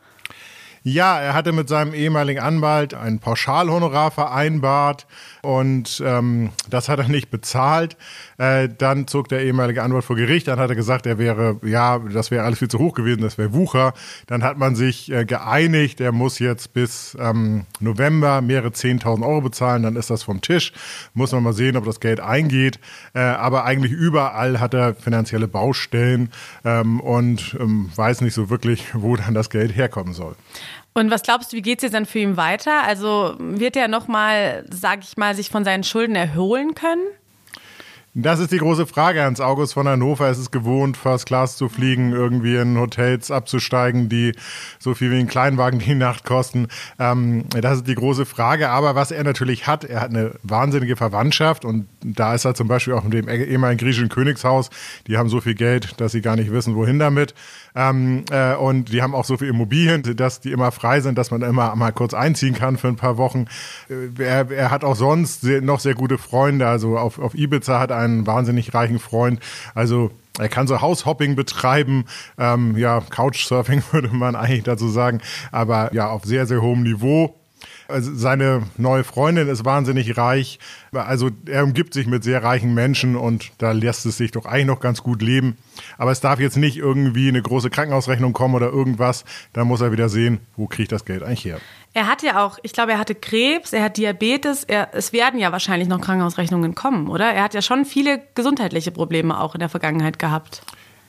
Ja, 0.84 1.20
er 1.20 1.36
hatte 1.36 1.52
mit 1.52 1.70
seinem 1.70 1.94
ehemaligen 1.94 2.40
Anwalt 2.40 2.96
ein 2.96 3.20
Pauschalhonorar 3.20 4.10
vereinbart 4.10 5.06
und 5.44 6.02
ähm, 6.04 6.50
das 6.72 6.90
hat 6.90 6.98
er 6.98 7.08
nicht 7.08 7.30
bezahlt. 7.30 7.98
Äh, 8.42 8.70
dann 8.76 9.06
zog 9.06 9.30
der 9.30 9.44
ehemalige 9.44 9.84
Anwalt 9.84 10.04
vor 10.04 10.16
Gericht, 10.16 10.48
dann 10.48 10.58
hat 10.58 10.72
er 10.72 10.76
gesagt, 10.76 11.06
er 11.06 11.20
wäre, 11.20 11.60
ja, 11.64 12.00
das 12.00 12.32
wäre 12.32 12.44
alles 12.44 12.58
viel 12.58 12.70
zu 12.70 12.80
hoch 12.80 12.96
gewesen, 12.96 13.22
das 13.22 13.38
wäre 13.38 13.54
Wucher. 13.54 13.94
Dann 14.26 14.42
hat 14.42 14.58
man 14.58 14.76
sich 14.76 15.12
äh, 15.12 15.26
geeinigt, 15.26 16.02
er 16.02 16.12
muss 16.12 16.40
jetzt 16.40 16.74
bis 16.74 17.16
ähm, 17.20 17.68
November 17.80 18.42
mehrere 18.42 18.70
10.000 18.70 19.24
Euro 19.24 19.42
bezahlen, 19.42 19.84
dann 19.84 19.96
ist 19.96 20.10
das 20.10 20.24
vom 20.24 20.42
Tisch. 20.42 20.74
Muss 21.14 21.32
man 21.34 21.44
mal 21.44 21.54
sehen, 21.54 21.78
ob 21.78 21.86
das 21.86 22.00
Geld 22.00 22.20
eingeht. 22.20 22.80
Äh, 23.14 23.20
aber 23.20 23.66
eigentlich 23.66 23.92
überall 23.92 24.60
hat 24.60 24.74
er 24.74 24.96
finanzielle 24.96 25.48
Baustellen 25.48 26.32
ähm, 26.66 27.00
und 27.00 27.56
ähm, 27.60 27.92
weiß 27.96 28.22
nicht 28.22 28.34
so 28.34 28.50
wirklich, 28.50 28.88
wo 28.94 29.18
dann 29.18 29.36
das 29.36 29.52
Geld 29.52 29.76
herkommen 29.76 30.14
soll. 30.14 30.36
Und 30.96 31.12
was 31.12 31.22
glaubst 31.22 31.54
du, 31.54 31.58
wie 31.58 31.62
geht 31.62 31.78
es 31.78 31.84
jetzt 31.84 31.94
dann 31.94 32.08
für 32.08 32.18
ihn 32.18 32.38
weiter? 32.38 32.82
Also 32.88 33.36
wird 33.38 33.76
er 33.76 33.88
nochmal, 33.88 34.66
sag 34.72 35.04
ich 35.04 35.16
mal, 35.16 35.36
sich 35.36 35.52
von 35.52 35.64
seinen 35.64 35.84
Schulden 35.84 36.16
erholen 36.16 36.74
können? 36.74 37.04
Das 38.14 38.40
ist 38.40 38.52
die 38.52 38.58
große 38.58 38.88
Frage. 38.88 39.24
Hans 39.24 39.40
August 39.40 39.74
von 39.74 39.88
Hannover 39.88 40.30
ist 40.30 40.38
es 40.38 40.52
gewohnt, 40.52 40.98
First 40.98 41.28
Class 41.28 41.56
zu 41.56 41.70
fliegen, 41.70 42.12
irgendwie 42.12 42.58
in 42.58 42.78
Hotels 42.78 43.32
abzusteigen, 43.32 44.10
die 44.10 44.34
so 44.80 44.94
viel 44.94 45.12
wie 45.12 45.20
ein 45.20 45.28
Kleinwagen 45.28 45.80
die 45.80 45.96
Nacht 45.96 46.26
kosten. 46.26 46.68
Ähm, 47.00 47.46
das 47.50 47.78
ist 47.78 47.88
die 47.88 47.96
große 47.96 48.26
Frage. 48.26 48.70
Aber 48.70 48.96
was 48.96 49.12
er 49.12 49.24
natürlich 49.24 49.66
hat, 49.66 49.86
er 49.86 50.02
hat 50.02 50.10
eine 50.10 50.34
wahnsinnige 50.44 50.98
Verwandtschaft 50.98 51.64
und 51.64 51.88
da 52.04 52.36
ist 52.36 52.44
er 52.44 52.54
zum 52.54 52.68
Beispiel 52.68 52.96
auch 52.96 53.04
mit 53.06 53.14
dem 53.14 53.30
ehemaligen 53.30 53.80
griechischen 53.80 54.10
Königshaus. 54.10 54.72
Die 55.08 55.18
haben 55.18 55.30
so 55.30 55.40
viel 55.40 55.56
Geld, 55.56 56.02
dass 56.02 56.12
sie 56.12 56.22
gar 56.22 56.36
nicht 56.36 56.52
wissen, 56.52 56.76
wohin 56.76 57.00
damit. 57.00 57.34
Ähm, 57.76 58.26
äh, 58.30 58.56
und 58.56 58.92
die 58.92 59.02
haben 59.02 59.16
auch 59.16 59.24
so 59.24 59.38
viele 59.38 59.52
Immobilien, 59.52 60.04
dass 60.18 60.42
die 60.42 60.52
immer 60.52 60.74
frei 60.74 61.00
sind, 61.00 61.18
dass 61.18 61.32
man 61.32 61.42
immer 61.42 61.74
mal 61.78 61.94
kurz 61.94 62.14
einziehen 62.14 62.54
kann 62.54 62.78
für 62.78 62.90
ein 62.90 62.98
paar 62.98 63.16
Wochen. 63.16 63.46
Äh, 63.90 64.22
er, 64.22 64.52
er 64.52 64.72
hat 64.72 64.84
auch 64.84 64.98
sonst 64.98 65.42
sehr, 65.42 65.62
noch 65.62 65.80
sehr 65.80 65.96
gute 65.96 66.18
Freunde. 66.18 66.68
Also 66.68 66.98
auf, 66.98 67.18
auf 67.18 67.36
Ibiza 67.36 67.80
hat 67.80 67.92
er 67.92 68.01
einen 68.04 68.28
wahnsinnig 68.28 68.74
reichen 68.74 69.00
Freund. 69.00 69.40
Also 69.74 70.12
er 70.40 70.50
kann 70.50 70.68
so 70.68 70.82
Haushopping 70.82 71.36
betreiben, 71.36 72.06
ähm, 72.38 72.78
ja, 72.78 73.02
Couchsurfing 73.02 73.84
würde 73.92 74.10
man 74.10 74.36
eigentlich 74.36 74.64
dazu 74.64 74.88
sagen, 74.88 75.22
aber 75.52 75.94
ja, 75.94 76.10
auf 76.10 76.24
sehr, 76.24 76.46
sehr 76.46 76.62
hohem 76.62 76.84
Niveau. 76.84 77.41
Also 77.92 78.12
seine 78.16 78.64
neue 78.78 79.04
Freundin 79.04 79.48
ist 79.48 79.66
wahnsinnig 79.66 80.18
reich. 80.18 80.60
Also 80.92 81.30
er 81.46 81.64
umgibt 81.64 81.94
sich 81.94 82.08
mit 82.08 82.24
sehr 82.24 82.44
reichen 82.44 82.74
Menschen 82.74 83.16
und 83.16 83.52
da 83.58 83.72
lässt 83.72 84.06
es 84.06 84.18
sich 84.18 84.32
doch 84.32 84.46
eigentlich 84.46 84.66
noch 84.68 84.80
ganz 84.80 85.04
gut 85.04 85.22
leben. 85.22 85.58
Aber 85.98 86.12
es 86.12 86.20
darf 86.20 86.40
jetzt 86.40 86.58
nicht 86.58 86.78
irgendwie 86.78 87.28
eine 87.28 87.42
große 87.42 87.70
Krankenhausrechnung 87.70 88.34
kommen 88.34 88.56
oder 88.56 88.70
irgendwas. 88.70 89.26
Da 89.54 89.66
muss 89.66 89.82
er 89.82 89.92
wieder 89.92 90.10
sehen, 90.10 90.40
wo 90.56 90.68
kriegt 90.68 90.92
das 90.92 91.06
Geld 91.06 91.24
eigentlich 91.24 91.46
her. 91.46 91.60
Er 91.94 92.08
hat 92.08 92.24
ja 92.24 92.46
auch, 92.46 92.58
ich 92.64 92.72
glaube, 92.72 92.94
er 92.94 93.00
hatte 93.00 93.16
Krebs, 93.16 93.74
er 93.74 93.84
hat 93.84 93.98
Diabetes, 93.98 94.64
er, 94.64 94.90
es 94.94 95.12
werden 95.12 95.40
ja 95.40 95.52
wahrscheinlich 95.52 95.90
noch 95.90 96.00
Krankenhausrechnungen 96.00 96.74
kommen, 96.74 97.08
oder? 97.08 97.34
Er 97.34 97.44
hat 97.44 97.54
ja 97.54 97.62
schon 97.62 97.84
viele 97.84 98.22
gesundheitliche 98.34 98.92
Probleme 98.92 99.38
auch 99.40 99.56
in 99.56 99.60
der 99.60 99.68
Vergangenheit 99.68 100.18
gehabt. 100.18 100.62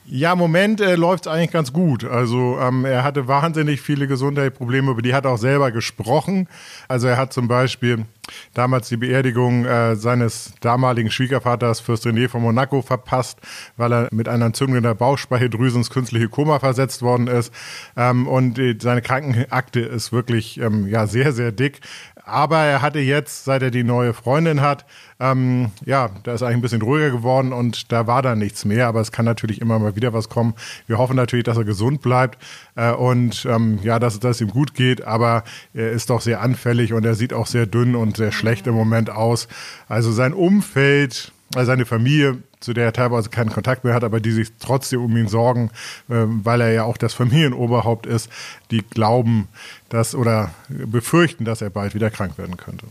Ja, 0.05 0.33
im 0.33 0.39
Moment 0.39 0.81
äh, 0.81 0.95
läuft 0.95 1.27
es 1.27 1.31
eigentlich 1.31 1.51
ganz 1.51 1.71
gut. 1.71 2.03
Also 2.03 2.59
ähm, 2.59 2.83
er 2.83 3.03
hatte 3.03 3.27
wahnsinnig 3.29 3.81
viele 3.81 4.05
Gesundheitsprobleme, 4.05 4.91
über 4.91 5.01
die 5.01 5.13
hat 5.13 5.23
er 5.23 5.31
auch 5.31 5.37
selber 5.37 5.71
gesprochen. 5.71 6.49
Also 6.89 7.07
er 7.07 7.15
hat 7.15 7.31
zum 7.31 7.47
Beispiel 7.47 8.05
damals 8.53 8.89
die 8.89 8.97
Beerdigung 8.97 9.65
äh, 9.65 9.95
seines 9.95 10.53
damaligen 10.59 11.09
Schwiegervaters 11.09 11.79
Fürst 11.79 12.05
René 12.05 12.27
von 12.27 12.41
Monaco 12.41 12.81
verpasst, 12.81 13.39
weil 13.77 13.93
er 13.93 14.07
mit 14.11 14.27
einer 14.27 14.45
Entzündung 14.45 14.77
in 14.77 14.83
der 14.83 14.93
Bauchspeicheldrüse 14.93 15.77
ins 15.77 15.89
künstliche 15.89 16.27
Koma 16.27 16.59
versetzt 16.59 17.01
worden 17.01 17.27
ist. 17.27 17.53
Ähm, 17.95 18.27
und 18.27 18.59
äh, 18.59 18.75
seine 18.81 19.01
Krankenakte 19.01 19.79
ist 19.79 20.11
wirklich 20.11 20.59
ähm, 20.59 20.85
ja 20.87 21.07
sehr, 21.07 21.31
sehr 21.31 21.53
dick. 21.53 21.79
Aber 22.25 22.59
er 22.59 22.81
hatte 22.81 22.99
jetzt, 22.99 23.43
seit 23.43 23.61
er 23.61 23.71
die 23.71 23.83
neue 23.83 24.13
Freundin 24.13 24.61
hat, 24.61 24.85
ähm, 25.19 25.71
ja, 25.85 26.09
da 26.23 26.33
ist 26.33 26.41
eigentlich 26.41 26.55
ein 26.55 26.61
bisschen 26.61 26.81
ruhiger 26.81 27.11
geworden 27.11 27.51
und 27.53 27.91
da 27.91 28.07
war 28.07 28.21
dann 28.21 28.39
nichts 28.39 28.65
mehr. 28.65 28.87
Aber 28.87 29.01
es 29.01 29.11
kann 29.11 29.25
natürlich 29.25 29.59
immer 29.61 29.77
mal 29.79 29.95
wieder 29.95 30.13
was 30.13 30.29
kommen. 30.29 30.53
Wir 30.87 30.97
hoffen 30.97 31.15
natürlich, 31.15 31.45
dass 31.45 31.57
er 31.57 31.65
gesund 31.65 32.01
bleibt 32.01 32.37
äh, 32.75 32.91
und 32.91 33.45
ähm, 33.45 33.79
ja, 33.83 33.99
dass, 33.99 34.19
dass 34.19 34.37
es 34.37 34.41
ihm 34.41 34.51
gut 34.51 34.73
geht. 34.73 35.05
Aber 35.05 35.43
er 35.73 35.91
ist 35.91 36.09
doch 36.09 36.21
sehr 36.21 36.41
anfällig 36.41 36.93
und 36.93 37.05
er 37.05 37.15
sieht 37.15 37.33
auch 37.33 37.47
sehr 37.47 37.65
dünn 37.65 37.95
und 37.95 38.17
sehr 38.17 38.31
schlecht 38.31 38.67
im 38.67 38.73
Moment 38.73 39.09
aus. 39.09 39.47
Also 39.87 40.11
sein 40.11 40.33
Umfeld 40.33 41.33
also 41.55 41.67
seine 41.67 41.85
Familie, 41.85 42.37
zu 42.63 42.73
der 42.73 42.85
er 42.85 42.93
teilweise 42.93 43.29
keinen 43.29 43.51
Kontakt 43.51 43.83
mehr 43.83 43.93
hat, 43.93 44.03
aber 44.03 44.19
die 44.19 44.31
sich 44.31 44.53
trotzdem 44.59 45.03
um 45.03 45.15
ihn 45.17 45.27
sorgen, 45.27 45.69
äh, 46.09 46.23
weil 46.25 46.61
er 46.61 46.71
ja 46.71 46.83
auch 46.83 46.97
das 46.97 47.13
Familienoberhaupt 47.13 48.05
ist, 48.05 48.29
die 48.71 48.81
glauben, 48.81 49.47
dass 49.89 50.15
oder 50.15 50.51
befürchten, 50.69 51.45
dass 51.45 51.61
er 51.61 51.69
bald 51.69 51.93
wieder 51.93 52.09
krank 52.09 52.37
werden 52.37 52.57
könnte. 52.57 52.87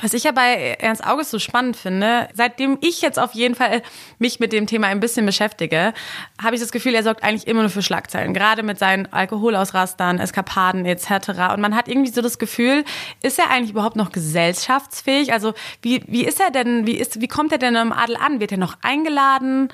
Was 0.00 0.12
ich 0.12 0.24
ja 0.24 0.32
bei 0.32 0.76
Ernst 0.80 1.06
August 1.06 1.30
so 1.30 1.38
spannend 1.38 1.76
finde, 1.76 2.28
seitdem 2.34 2.78
ich 2.80 3.00
jetzt 3.00 3.18
auf 3.18 3.32
jeden 3.32 3.54
Fall 3.54 3.82
mich 4.18 4.40
mit 4.40 4.52
dem 4.52 4.66
Thema 4.66 4.88
ein 4.88 5.00
bisschen 5.00 5.24
beschäftige, 5.24 5.94
habe 6.42 6.56
ich 6.56 6.60
das 6.60 6.72
Gefühl, 6.72 6.94
er 6.94 7.04
sorgt 7.04 7.22
eigentlich 7.22 7.46
immer 7.46 7.60
nur 7.60 7.70
für 7.70 7.82
Schlagzeilen. 7.82 8.34
Gerade 8.34 8.62
mit 8.62 8.78
seinen 8.78 9.12
Alkoholausrastern, 9.12 10.18
Eskapaden 10.18 10.84
etc. 10.84 11.52
Und 11.54 11.60
man 11.60 11.76
hat 11.76 11.88
irgendwie 11.88 12.10
so 12.10 12.22
das 12.22 12.38
Gefühl, 12.38 12.84
ist 13.22 13.38
er 13.38 13.50
eigentlich 13.50 13.70
überhaupt 13.70 13.96
noch 13.96 14.10
gesellschaftsfähig? 14.10 15.32
Also 15.32 15.54
wie, 15.82 16.02
wie 16.08 16.24
ist 16.24 16.40
er 16.40 16.50
denn, 16.50 16.86
wie, 16.86 16.96
ist, 16.96 17.20
wie 17.20 17.28
kommt 17.28 17.52
er 17.52 17.58
denn 17.58 17.76
im 17.76 17.92
Adel 17.92 18.16
an? 18.16 18.40
Wird 18.40 18.52
er 18.52 18.58
noch 18.58 18.76
eingeladen 18.82 19.68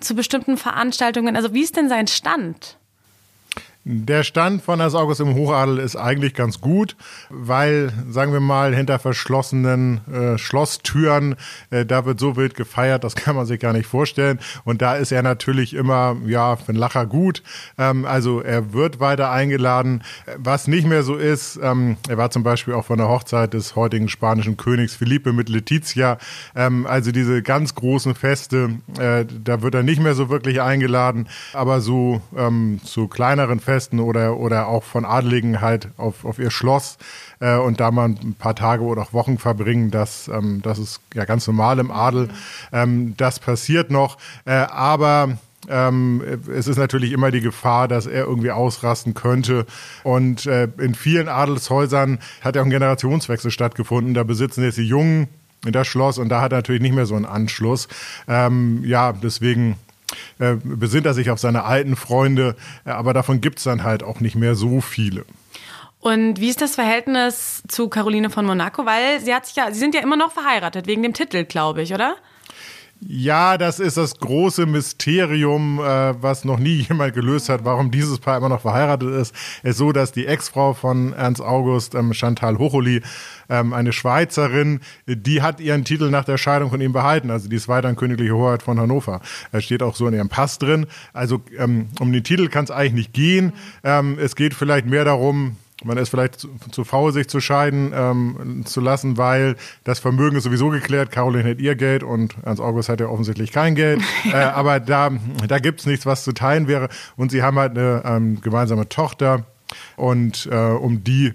zu 0.00 0.14
bestimmten 0.14 0.58
Veranstaltungen? 0.58 1.36
Also 1.36 1.54
wie 1.54 1.62
ist 1.62 1.76
denn 1.76 1.88
sein 1.88 2.06
Stand? 2.06 2.76
Der 3.86 4.22
Stand 4.22 4.62
von 4.62 4.80
Ernst 4.80 4.96
August 4.96 5.20
im 5.20 5.34
Hochadel 5.34 5.76
ist 5.76 5.94
eigentlich 5.94 6.32
ganz 6.32 6.62
gut, 6.62 6.96
weil, 7.28 7.92
sagen 8.08 8.32
wir 8.32 8.40
mal, 8.40 8.74
hinter 8.74 8.98
verschlossenen 8.98 10.00
äh, 10.10 10.38
Schlosstüren, 10.38 11.36
äh, 11.68 11.84
da 11.84 12.06
wird 12.06 12.18
so 12.18 12.34
wild 12.34 12.54
gefeiert, 12.54 13.04
das 13.04 13.14
kann 13.14 13.36
man 13.36 13.44
sich 13.44 13.60
gar 13.60 13.74
nicht 13.74 13.84
vorstellen. 13.84 14.40
Und 14.64 14.80
da 14.80 14.94
ist 14.94 15.12
er 15.12 15.22
natürlich 15.22 15.74
immer, 15.74 16.16
ja, 16.24 16.56
für 16.56 16.70
einen 16.70 16.78
Lacher 16.78 17.04
gut. 17.04 17.42
Ähm, 17.76 18.06
also 18.06 18.40
er 18.40 18.72
wird 18.72 19.00
weiter 19.00 19.30
eingeladen. 19.30 20.02
Was 20.38 20.66
nicht 20.66 20.86
mehr 20.86 21.02
so 21.02 21.16
ist, 21.16 21.60
ähm, 21.62 21.98
er 22.08 22.16
war 22.16 22.30
zum 22.30 22.42
Beispiel 22.42 22.72
auch 22.72 22.86
von 22.86 22.96
der 22.96 23.10
Hochzeit 23.10 23.52
des 23.52 23.76
heutigen 23.76 24.08
spanischen 24.08 24.56
Königs 24.56 24.94
Felipe 24.94 25.34
mit 25.34 25.50
Letizia. 25.50 26.16
Ähm, 26.56 26.86
also 26.86 27.12
diese 27.12 27.42
ganz 27.42 27.74
großen 27.74 28.14
Feste, 28.14 28.78
äh, 28.98 29.26
da 29.26 29.60
wird 29.60 29.74
er 29.74 29.82
nicht 29.82 30.00
mehr 30.00 30.14
so 30.14 30.30
wirklich 30.30 30.62
eingeladen. 30.62 31.28
Aber 31.52 31.82
so 31.82 32.22
ähm, 32.34 32.80
zu 32.82 33.08
kleineren 33.08 33.60
Festen, 33.60 33.73
Volksfesten 33.74 34.00
oder, 34.00 34.36
oder 34.36 34.68
auch 34.68 34.84
von 34.84 35.04
Adeligen 35.04 35.60
halt 35.60 35.88
auf, 35.96 36.24
auf 36.24 36.38
ihr 36.38 36.50
Schloss 36.50 36.98
äh, 37.40 37.56
und 37.56 37.80
da 37.80 37.90
mal 37.90 38.08
ein 38.08 38.34
paar 38.38 38.54
Tage 38.54 38.82
oder 38.82 39.02
auch 39.02 39.12
Wochen 39.12 39.38
verbringen. 39.38 39.90
Das, 39.90 40.28
ähm, 40.28 40.62
das 40.62 40.78
ist 40.78 41.00
ja 41.14 41.24
ganz 41.24 41.46
normal 41.46 41.78
im 41.78 41.90
Adel. 41.90 42.28
Ähm, 42.72 43.14
das 43.16 43.38
passiert 43.38 43.90
noch. 43.90 44.18
Äh, 44.44 44.52
aber 44.52 45.38
ähm, 45.68 46.22
es 46.54 46.66
ist 46.66 46.76
natürlich 46.76 47.12
immer 47.12 47.30
die 47.30 47.40
Gefahr, 47.40 47.88
dass 47.88 48.06
er 48.06 48.24
irgendwie 48.24 48.50
ausrasten 48.50 49.14
könnte. 49.14 49.66
Und 50.02 50.46
äh, 50.46 50.68
in 50.78 50.94
vielen 50.94 51.28
Adelshäusern 51.28 52.18
hat 52.42 52.56
ja 52.56 52.62
auch 52.62 52.66
ein 52.66 52.70
Generationswechsel 52.70 53.50
stattgefunden. 53.50 54.14
Da 54.14 54.22
besitzen 54.22 54.62
jetzt 54.62 54.78
die 54.78 54.86
Jungen 54.86 55.28
das 55.62 55.86
Schloss 55.86 56.18
und 56.18 56.28
da 56.28 56.42
hat 56.42 56.52
er 56.52 56.58
natürlich 56.58 56.82
nicht 56.82 56.94
mehr 56.94 57.06
so 57.06 57.14
einen 57.14 57.24
Anschluss. 57.24 57.88
Ähm, 58.28 58.82
ja, 58.84 59.14
deswegen 59.14 59.76
äh, 60.38 60.56
besinnt 60.62 61.06
er 61.06 61.14
sich 61.14 61.30
auf 61.30 61.38
seine 61.38 61.64
alten 61.64 61.96
Freunde, 61.96 62.56
äh, 62.84 62.90
aber 62.90 63.12
davon 63.12 63.40
gibt 63.40 63.58
es 63.58 63.64
dann 63.64 63.82
halt 63.82 64.02
auch 64.02 64.20
nicht 64.20 64.36
mehr 64.36 64.54
so 64.54 64.80
viele. 64.80 65.24
Und 66.00 66.38
wie 66.38 66.50
ist 66.50 66.60
das 66.60 66.74
Verhältnis 66.74 67.62
zu 67.66 67.88
Caroline 67.88 68.28
von 68.28 68.44
Monaco? 68.44 68.84
Weil 68.84 69.20
sie 69.20 69.34
hat 69.34 69.46
sich 69.46 69.56
ja, 69.56 69.70
sie 69.72 69.78
sind 69.78 69.94
ja 69.94 70.02
immer 70.02 70.16
noch 70.16 70.32
verheiratet, 70.32 70.86
wegen 70.86 71.02
dem 71.02 71.14
Titel, 71.14 71.44
glaube 71.44 71.80
ich, 71.80 71.94
oder? 71.94 72.16
Ja, 73.06 73.58
das 73.58 73.80
ist 73.80 73.98
das 73.98 74.18
große 74.18 74.64
Mysterium, 74.64 75.78
äh, 75.78 76.22
was 76.22 76.46
noch 76.46 76.58
nie 76.58 76.76
jemand 76.88 77.12
gelöst 77.12 77.50
hat, 77.50 77.62
warum 77.64 77.90
dieses 77.90 78.18
Paar 78.18 78.38
immer 78.38 78.48
noch 78.48 78.62
verheiratet 78.62 79.10
ist. 79.10 79.34
Es 79.62 79.72
ist 79.72 79.76
so, 79.76 79.92
dass 79.92 80.12
die 80.12 80.26
Ex-Frau 80.26 80.72
von 80.72 81.12
Ernst 81.12 81.42
August, 81.42 81.94
ähm, 81.94 82.14
Chantal 82.14 82.56
Hocholi, 82.56 83.02
ähm, 83.50 83.74
eine 83.74 83.92
Schweizerin, 83.92 84.80
die 85.06 85.42
hat 85.42 85.60
ihren 85.60 85.84
Titel 85.84 86.08
nach 86.08 86.24
der 86.24 86.38
Scheidung 86.38 86.70
von 86.70 86.80
ihm 86.80 86.94
behalten. 86.94 87.30
Also 87.30 87.48
die 87.48 87.56
ist 87.56 87.68
weiterhin 87.68 87.96
königliche 87.96 88.34
Hoheit 88.34 88.62
von 88.62 88.80
Hannover. 88.80 89.20
Das 89.52 89.64
steht 89.64 89.82
auch 89.82 89.96
so 89.96 90.06
in 90.06 90.14
ihrem 90.14 90.30
Pass 90.30 90.58
drin. 90.58 90.86
Also 91.12 91.42
ähm, 91.58 91.88
um 92.00 92.10
den 92.10 92.24
Titel 92.24 92.48
kann 92.48 92.64
es 92.64 92.70
eigentlich 92.70 92.94
nicht 92.94 93.12
gehen. 93.12 93.52
Ähm, 93.82 94.18
es 94.18 94.34
geht 94.34 94.54
vielleicht 94.54 94.86
mehr 94.86 95.04
darum, 95.04 95.56
man 95.82 95.98
ist 95.98 96.08
vielleicht 96.08 96.38
zu, 96.38 96.48
zu 96.70 96.84
faul, 96.84 97.12
sich 97.12 97.28
zu 97.28 97.40
scheiden 97.40 97.92
ähm, 97.94 98.62
zu 98.64 98.80
lassen, 98.80 99.16
weil 99.16 99.56
das 99.82 99.98
Vermögen 99.98 100.36
ist 100.36 100.44
sowieso 100.44 100.70
geklärt. 100.70 101.10
Caroline 101.10 101.50
hat 101.50 101.58
ihr 101.58 101.74
Geld 101.74 102.04
und 102.04 102.36
Ernst 102.44 102.62
August 102.62 102.88
hat 102.88 103.00
ja 103.00 103.08
offensichtlich 103.08 103.50
kein 103.50 103.74
Geld. 103.74 104.00
äh, 104.24 104.36
aber 104.36 104.78
da, 104.78 105.10
da 105.48 105.58
gibt's 105.58 105.86
nichts, 105.86 106.06
was 106.06 106.24
zu 106.24 106.32
teilen 106.32 106.68
wäre. 106.68 106.88
Und 107.16 107.30
sie 107.32 107.42
haben 107.42 107.58
halt 107.58 107.76
eine 107.76 108.02
ähm, 108.04 108.40
gemeinsame 108.40 108.88
Tochter. 108.88 109.46
Und 109.96 110.48
äh, 110.52 110.56
um 110.56 111.02
die 111.02 111.34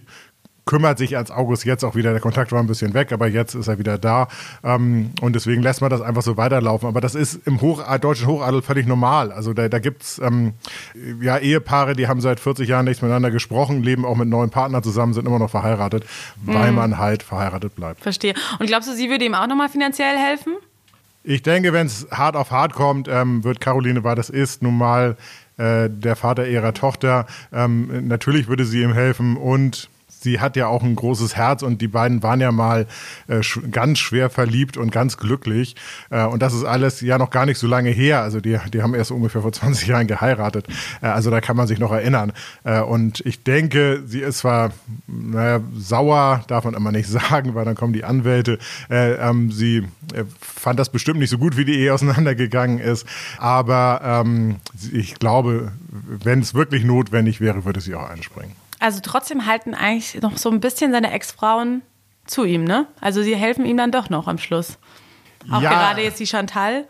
kümmert 0.70 1.00
sich 1.00 1.18
als 1.18 1.32
August 1.32 1.66
jetzt 1.66 1.84
auch 1.84 1.96
wieder. 1.96 2.12
Der 2.12 2.22
Kontakt 2.22 2.52
war 2.52 2.60
ein 2.60 2.68
bisschen 2.68 2.94
weg, 2.94 3.12
aber 3.12 3.28
jetzt 3.28 3.56
ist 3.56 3.68
er 3.68 3.80
wieder 3.80 3.98
da. 3.98 4.28
Ähm, 4.64 5.10
und 5.20 5.34
deswegen 5.34 5.64
lässt 5.64 5.82
man 5.82 5.90
das 5.90 6.00
einfach 6.00 6.22
so 6.22 6.38
weiterlaufen. 6.38 6.88
Aber 6.88 7.02
das 7.02 7.16
ist 7.16 7.48
im 7.48 7.60
Hoch 7.60 7.84
deutschen 7.98 8.28
Hochadel 8.28 8.62
völlig 8.62 8.86
normal. 8.86 9.32
Also 9.32 9.54
da, 9.54 9.68
da 9.68 9.80
gibt 9.80 10.04
es 10.04 10.20
ähm, 10.20 10.54
ja 11.22 11.40
Ehepaare, 11.40 11.96
die 11.96 12.08
haben 12.08 12.22
seit 12.22 12.40
40 12.40 12.70
Jahren 12.70 12.86
nicht 12.86 13.02
miteinander 13.02 13.32
gesprochen, 13.32 13.82
leben 13.82 14.06
auch 14.06 14.16
mit 14.16 14.30
neuen 14.30 14.52
Partnern 14.52 14.84
zusammen, 14.84 15.14
sind 15.14 15.26
immer 15.26 15.40
noch 15.40 15.50
verheiratet, 15.50 16.06
mhm. 16.46 16.54
weil 16.54 16.72
man 16.72 17.00
halt 17.00 17.24
verheiratet 17.24 17.76
bleibt. 17.76 18.02
Verstehe. 18.02 18.36
Und 18.60 18.68
glaubst 18.68 18.88
du, 18.88 18.94
sie 18.94 19.10
würde 19.10 19.26
ihm 19.26 19.34
auch 19.34 19.48
nochmal 19.48 19.70
finanziell 19.70 20.18
helfen? 20.20 20.54
Ich 21.24 21.42
denke, 21.42 21.74
wenn 21.74 21.88
es 21.88 22.06
hart 22.12 22.36
auf 22.36 22.52
hart 22.52 22.74
kommt, 22.74 23.08
ähm, 23.08 23.44
wird 23.44 23.60
Caroline, 23.60 24.04
weil 24.04 24.16
das 24.16 24.30
ist 24.30 24.62
nun 24.62 24.78
mal 24.78 25.18
äh, 25.58 25.90
der 25.90 26.16
Vater 26.16 26.48
ihrer 26.48 26.76
Tochter, 26.76 27.26
ähm, 27.52 28.08
natürlich 28.08 28.48
würde 28.48 28.66
sie 28.66 28.84
ihm 28.84 28.94
helfen 28.94 29.36
und 29.36 29.90
sie 30.22 30.40
hat 30.40 30.56
ja 30.56 30.68
auch 30.68 30.84
ein 30.84 30.96
großes 30.96 31.36
Herz 31.36 31.62
und 31.64 31.82
die 31.82 31.88
beiden 31.88 32.24
waren 32.24 32.42
ja 32.42 32.52
mal 32.52 32.88
äh, 33.28 33.42
sch 33.42 33.60
ganz 33.72 34.00
schwer 34.00 34.30
verliebt 34.30 34.78
und 34.78 34.92
ganz 34.92 35.18
glücklich. 35.18 35.76
Äh, 36.10 36.26
und 36.26 36.42
das 36.42 36.54
ist 36.54 36.66
alles 36.66 37.02
ja 37.02 37.18
noch 37.18 37.30
gar 37.30 37.46
nicht 37.46 37.58
so 37.58 37.68
lange 37.68 37.90
her. 37.90 38.22
Also 38.22 38.42
die, 38.42 38.58
die 38.74 38.82
haben 38.82 38.94
erst 38.94 39.12
ungefähr 39.12 39.42
vor 39.42 39.52
20 39.60 39.88
Jahren 39.88 40.08
geheiratet. 40.08 40.68
Äh, 41.02 41.08
also 41.08 41.32
da 41.32 41.42
kann 41.42 41.56
man 41.56 41.68
sich 41.68 41.80
noch 41.80 41.92
erinnern. 41.92 42.34
Äh, 42.64 42.82
und 42.82 43.22
ich 43.26 43.44
denke, 43.44 44.04
sie 44.06 44.20
ist 44.20 44.40
zwar 44.40 44.72
naja, 45.08 45.62
sauer, 45.78 46.44
darf 46.48 46.66
man 46.66 46.74
immer 46.74 46.92
nicht 46.92 47.08
sagen, 47.10 47.56
weil 47.56 47.66
dann 47.66 47.76
kommen 47.76 47.94
die 47.94 48.04
Anwälte. 48.04 48.60
Äh, 48.90 49.14
ähm, 49.14 49.52
sie 49.52 49.88
äh, 50.14 50.26
fand 50.42 50.80
das 50.80 50.90
bestimmt 50.90 51.20
nicht 51.20 51.30
so 51.30 51.38
gut, 51.38 51.58
wie 51.58 51.66
die 51.66 51.78
Ehe 51.78 51.94
auseinandergegangen 51.94 52.80
ist. 52.80 53.06
Aber 53.38 54.02
ähm, 54.04 54.58
ich 54.92 55.16
glaube, 55.16 55.72
wenn 55.90 56.40
es 56.40 56.54
wirklich 56.54 56.84
notwendig 56.84 57.40
wäre, 57.42 57.66
würde 57.66 57.82
sie 57.82 57.96
auch 57.96 58.10
einspringen. 58.10 58.54
Also 58.80 59.02
trotzdem 59.04 59.46
halten 59.46 59.76
eigentlich 59.76 60.22
noch 60.22 60.38
so 60.38 60.50
ein 60.50 60.60
bisschen 60.60 60.92
seine 60.92 61.12
Ex-Frauen 61.12 61.82
zu 62.26 62.46
ihm, 62.46 62.64
ne? 62.64 62.88
Also 63.02 63.22
sie 63.22 63.36
helfen 63.36 63.66
ihm 63.66 63.78
dann 63.78 63.92
doch 63.92 64.10
noch 64.10 64.28
am 64.28 64.38
Schluss. 64.38 64.78
Auch 65.52 65.62
ja. 65.62 65.70
gerade 65.70 66.02
jetzt 66.02 66.20
die 66.20 66.28
Chantal. 66.28 66.88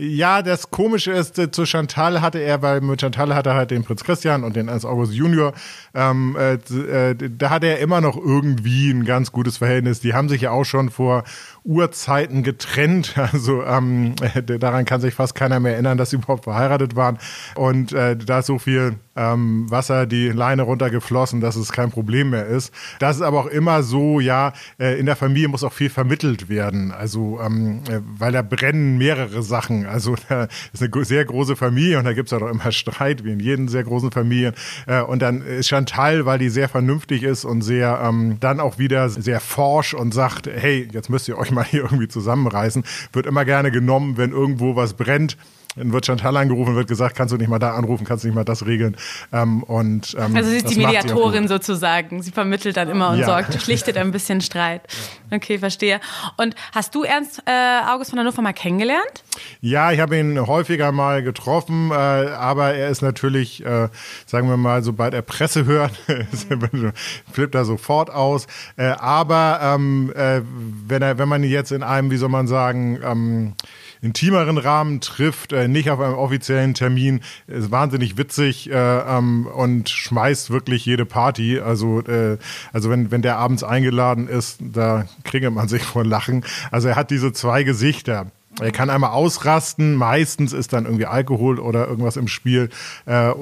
Ja, 0.00 0.42
das 0.42 0.70
Komische 0.70 1.10
ist, 1.10 1.40
äh, 1.40 1.50
zu 1.50 1.66
Chantal 1.66 2.20
hatte 2.20 2.38
er, 2.38 2.62
weil 2.62 2.80
mit 2.80 3.00
Chantal 3.00 3.34
hatte 3.34 3.50
er 3.50 3.56
halt 3.56 3.72
den 3.72 3.82
Prinz 3.82 4.04
Christian 4.04 4.44
und 4.44 4.54
den 4.54 4.68
Ernst 4.68 4.86
August 4.86 5.12
Junior. 5.12 5.54
Ähm, 5.92 6.36
äh, 6.38 6.52
äh, 6.52 7.16
da 7.16 7.50
hatte 7.50 7.66
er 7.66 7.80
immer 7.80 8.00
noch 8.00 8.16
irgendwie 8.16 8.92
ein 8.92 9.04
ganz 9.04 9.32
gutes 9.32 9.56
Verhältnis. 9.56 9.98
Die 9.98 10.14
haben 10.14 10.28
sich 10.28 10.42
ja 10.42 10.52
auch 10.52 10.62
schon 10.62 10.90
vor 10.90 11.24
Urzeiten 11.64 12.42
getrennt. 12.42 13.14
Also 13.38 13.62
ähm, 13.62 14.14
daran 14.58 14.84
kann 14.84 15.00
sich 15.00 15.14
fast 15.14 15.34
keiner 15.34 15.60
mehr 15.60 15.74
erinnern, 15.74 15.98
dass 15.98 16.10
sie 16.10 16.16
überhaupt 16.16 16.44
verheiratet 16.44 16.96
waren. 16.96 17.18
Und 17.56 17.92
äh, 17.92 18.16
da 18.16 18.38
ist 18.38 18.46
so 18.46 18.58
viel 18.58 18.96
ähm, 19.16 19.70
Wasser 19.70 20.06
die 20.06 20.28
Leine 20.28 20.62
runtergeflossen, 20.62 21.40
dass 21.40 21.56
es 21.56 21.72
kein 21.72 21.90
Problem 21.90 22.30
mehr 22.30 22.46
ist. 22.46 22.72
Das 23.00 23.16
ist 23.16 23.22
aber 23.22 23.40
auch 23.40 23.46
immer 23.46 23.82
so, 23.82 24.20
ja, 24.20 24.52
äh, 24.78 24.98
in 24.98 25.06
der 25.06 25.16
Familie 25.16 25.48
muss 25.48 25.64
auch 25.64 25.72
viel 25.72 25.90
vermittelt 25.90 26.48
werden. 26.48 26.92
Also, 26.92 27.40
ähm, 27.44 27.82
äh, 27.88 28.00
weil 28.02 28.32
da 28.32 28.42
brennen 28.42 28.96
mehrere 28.96 29.42
Sachen. 29.42 29.87
Also, 29.88 30.16
da 30.28 30.48
ist 30.72 30.82
eine 30.82 31.04
sehr 31.04 31.24
große 31.24 31.56
Familie 31.56 31.98
und 31.98 32.04
da 32.04 32.12
gibt 32.12 32.30
es 32.30 32.32
auch 32.32 32.46
immer 32.46 32.72
Streit, 32.72 33.24
wie 33.24 33.32
in 33.32 33.40
jeden 33.40 33.68
sehr 33.68 33.84
großen 33.84 34.10
Familien. 34.10 34.54
Äh, 34.86 35.02
und 35.02 35.20
dann 35.20 35.42
ist 35.42 35.68
Chantal, 35.68 36.26
weil 36.26 36.38
die 36.38 36.48
sehr 36.48 36.68
vernünftig 36.68 37.22
ist 37.22 37.44
und 37.44 37.62
sehr 37.62 38.00
ähm, 38.04 38.38
dann 38.40 38.60
auch 38.60 38.78
wieder 38.78 39.08
sehr 39.08 39.40
forsch 39.40 39.94
und 39.94 40.12
sagt, 40.12 40.46
hey, 40.46 40.88
jetzt 40.92 41.10
müsst 41.10 41.28
ihr 41.28 41.38
euch 41.38 41.50
mal 41.50 41.64
hier 41.64 41.82
irgendwie 41.82 42.08
zusammenreißen, 42.08 42.84
wird 43.12 43.26
immer 43.26 43.44
gerne 43.44 43.70
genommen, 43.70 44.16
wenn 44.16 44.32
irgendwo 44.32 44.76
was 44.76 44.94
brennt 44.94 45.36
dann 45.76 45.92
wird 45.92 46.06
Chantal 46.06 46.36
angerufen, 46.36 46.74
wird 46.74 46.88
gesagt, 46.88 47.16
kannst 47.16 47.32
du 47.32 47.38
nicht 47.38 47.48
mal 47.48 47.58
da 47.58 47.74
anrufen, 47.74 48.04
kannst 48.04 48.24
du 48.24 48.28
nicht 48.28 48.34
mal 48.34 48.44
das 48.44 48.66
regeln. 48.66 48.96
Ähm, 49.32 49.62
und, 49.62 50.16
ähm, 50.18 50.34
also 50.34 50.50
sie 50.50 50.56
ist 50.56 50.70
die 50.70 50.76
Mediatorin 50.76 51.48
sozusagen. 51.48 52.22
Sie 52.22 52.32
vermittelt 52.32 52.76
dann 52.76 52.88
immer 52.88 53.10
und 53.10 53.18
ja. 53.18 53.26
sorgt, 53.26 53.60
schlichtet 53.62 53.96
ein 53.96 54.10
bisschen 54.10 54.40
Streit. 54.40 54.82
Okay, 55.30 55.58
verstehe. 55.58 56.00
Und 56.36 56.54
hast 56.72 56.94
du 56.94 57.04
Ernst 57.04 57.42
äh, 57.46 57.80
August 57.88 58.10
von 58.10 58.18
Hannover 58.18 58.42
mal 58.42 58.52
kennengelernt? 58.52 59.24
Ja, 59.60 59.92
ich 59.92 60.00
habe 60.00 60.18
ihn 60.18 60.46
häufiger 60.46 60.90
mal 60.90 61.22
getroffen, 61.22 61.90
äh, 61.90 61.94
aber 61.94 62.74
er 62.74 62.88
ist 62.88 63.02
natürlich, 63.02 63.64
äh, 63.64 63.88
sagen 64.26 64.48
wir 64.48 64.56
mal, 64.56 64.82
sobald 64.82 65.14
er 65.14 65.22
Presse 65.22 65.64
hört, 65.66 65.92
flippt 67.32 67.54
er 67.54 67.64
sofort 67.64 68.10
aus. 68.10 68.46
Äh, 68.76 68.86
aber 68.86 69.60
ähm, 69.62 70.12
äh, 70.16 70.40
wenn, 70.86 71.02
er, 71.02 71.18
wenn 71.18 71.28
man 71.28 71.44
ihn 71.44 71.50
jetzt 71.50 71.72
in 71.72 71.82
einem, 71.82 72.10
wie 72.10 72.16
soll 72.16 72.30
man 72.30 72.48
sagen, 72.48 72.98
ähm, 73.04 73.54
intimeren 74.02 74.58
Rahmen 74.58 75.00
trifft, 75.00 75.52
äh, 75.52 75.68
nicht 75.68 75.90
auf 75.90 76.00
einem 76.00 76.14
offiziellen 76.14 76.74
Termin, 76.74 77.20
ist 77.46 77.70
wahnsinnig 77.70 78.16
witzig 78.16 78.70
äh, 78.70 78.72
ähm, 78.74 79.46
und 79.46 79.88
schmeißt 79.88 80.50
wirklich 80.50 80.84
jede 80.86 81.04
Party. 81.04 81.60
Also, 81.60 82.00
äh, 82.02 82.38
also 82.72 82.90
wenn, 82.90 83.10
wenn 83.10 83.22
der 83.22 83.38
abends 83.38 83.64
eingeladen 83.64 84.28
ist, 84.28 84.58
da 84.60 85.06
kringelt 85.24 85.54
man 85.54 85.68
sich 85.68 85.82
vor 85.82 86.04
Lachen. 86.04 86.44
Also 86.70 86.88
er 86.88 86.96
hat 86.96 87.10
diese 87.10 87.32
zwei 87.32 87.62
Gesichter. 87.62 88.26
Er 88.60 88.72
kann 88.72 88.90
einmal 88.90 89.10
ausrasten, 89.10 89.94
meistens 89.94 90.52
ist 90.52 90.72
dann 90.72 90.84
irgendwie 90.84 91.06
Alkohol 91.06 91.58
oder 91.58 91.86
irgendwas 91.86 92.16
im 92.16 92.28
Spiel. 92.28 92.70
Äh, 93.06 93.32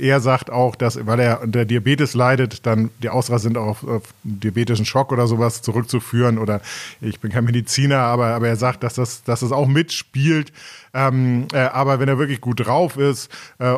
er 0.00 0.20
sagt 0.20 0.50
auch, 0.50 0.76
dass, 0.76 1.06
weil 1.06 1.20
er 1.20 1.42
unter 1.42 1.64
Diabetes 1.64 2.14
leidet, 2.14 2.66
dann 2.66 2.90
die 3.02 3.08
Ausraster 3.08 3.48
sind 3.48 3.58
auch 3.58 3.82
auf, 3.82 4.02
diabetischen 4.22 4.84
Schock 4.84 5.12
oder 5.12 5.26
sowas 5.26 5.62
zurückzuführen. 5.62 6.38
Oder 6.38 6.60
ich 7.00 7.20
bin 7.20 7.30
kein 7.30 7.44
Mediziner, 7.44 7.98
aber, 7.98 8.28
aber 8.28 8.48
er 8.48 8.56
sagt, 8.56 8.82
dass 8.82 8.94
das, 8.94 9.22
dass 9.22 9.40
das 9.40 9.52
auch 9.52 9.66
mitspielt. 9.66 10.52
Ähm, 10.92 11.46
äh, 11.52 11.58
aber 11.58 12.00
wenn 12.00 12.08
er 12.08 12.18
wirklich 12.18 12.40
gut 12.40 12.66
drauf 12.66 12.96
ist, 12.96 13.30
äh, 13.58 13.74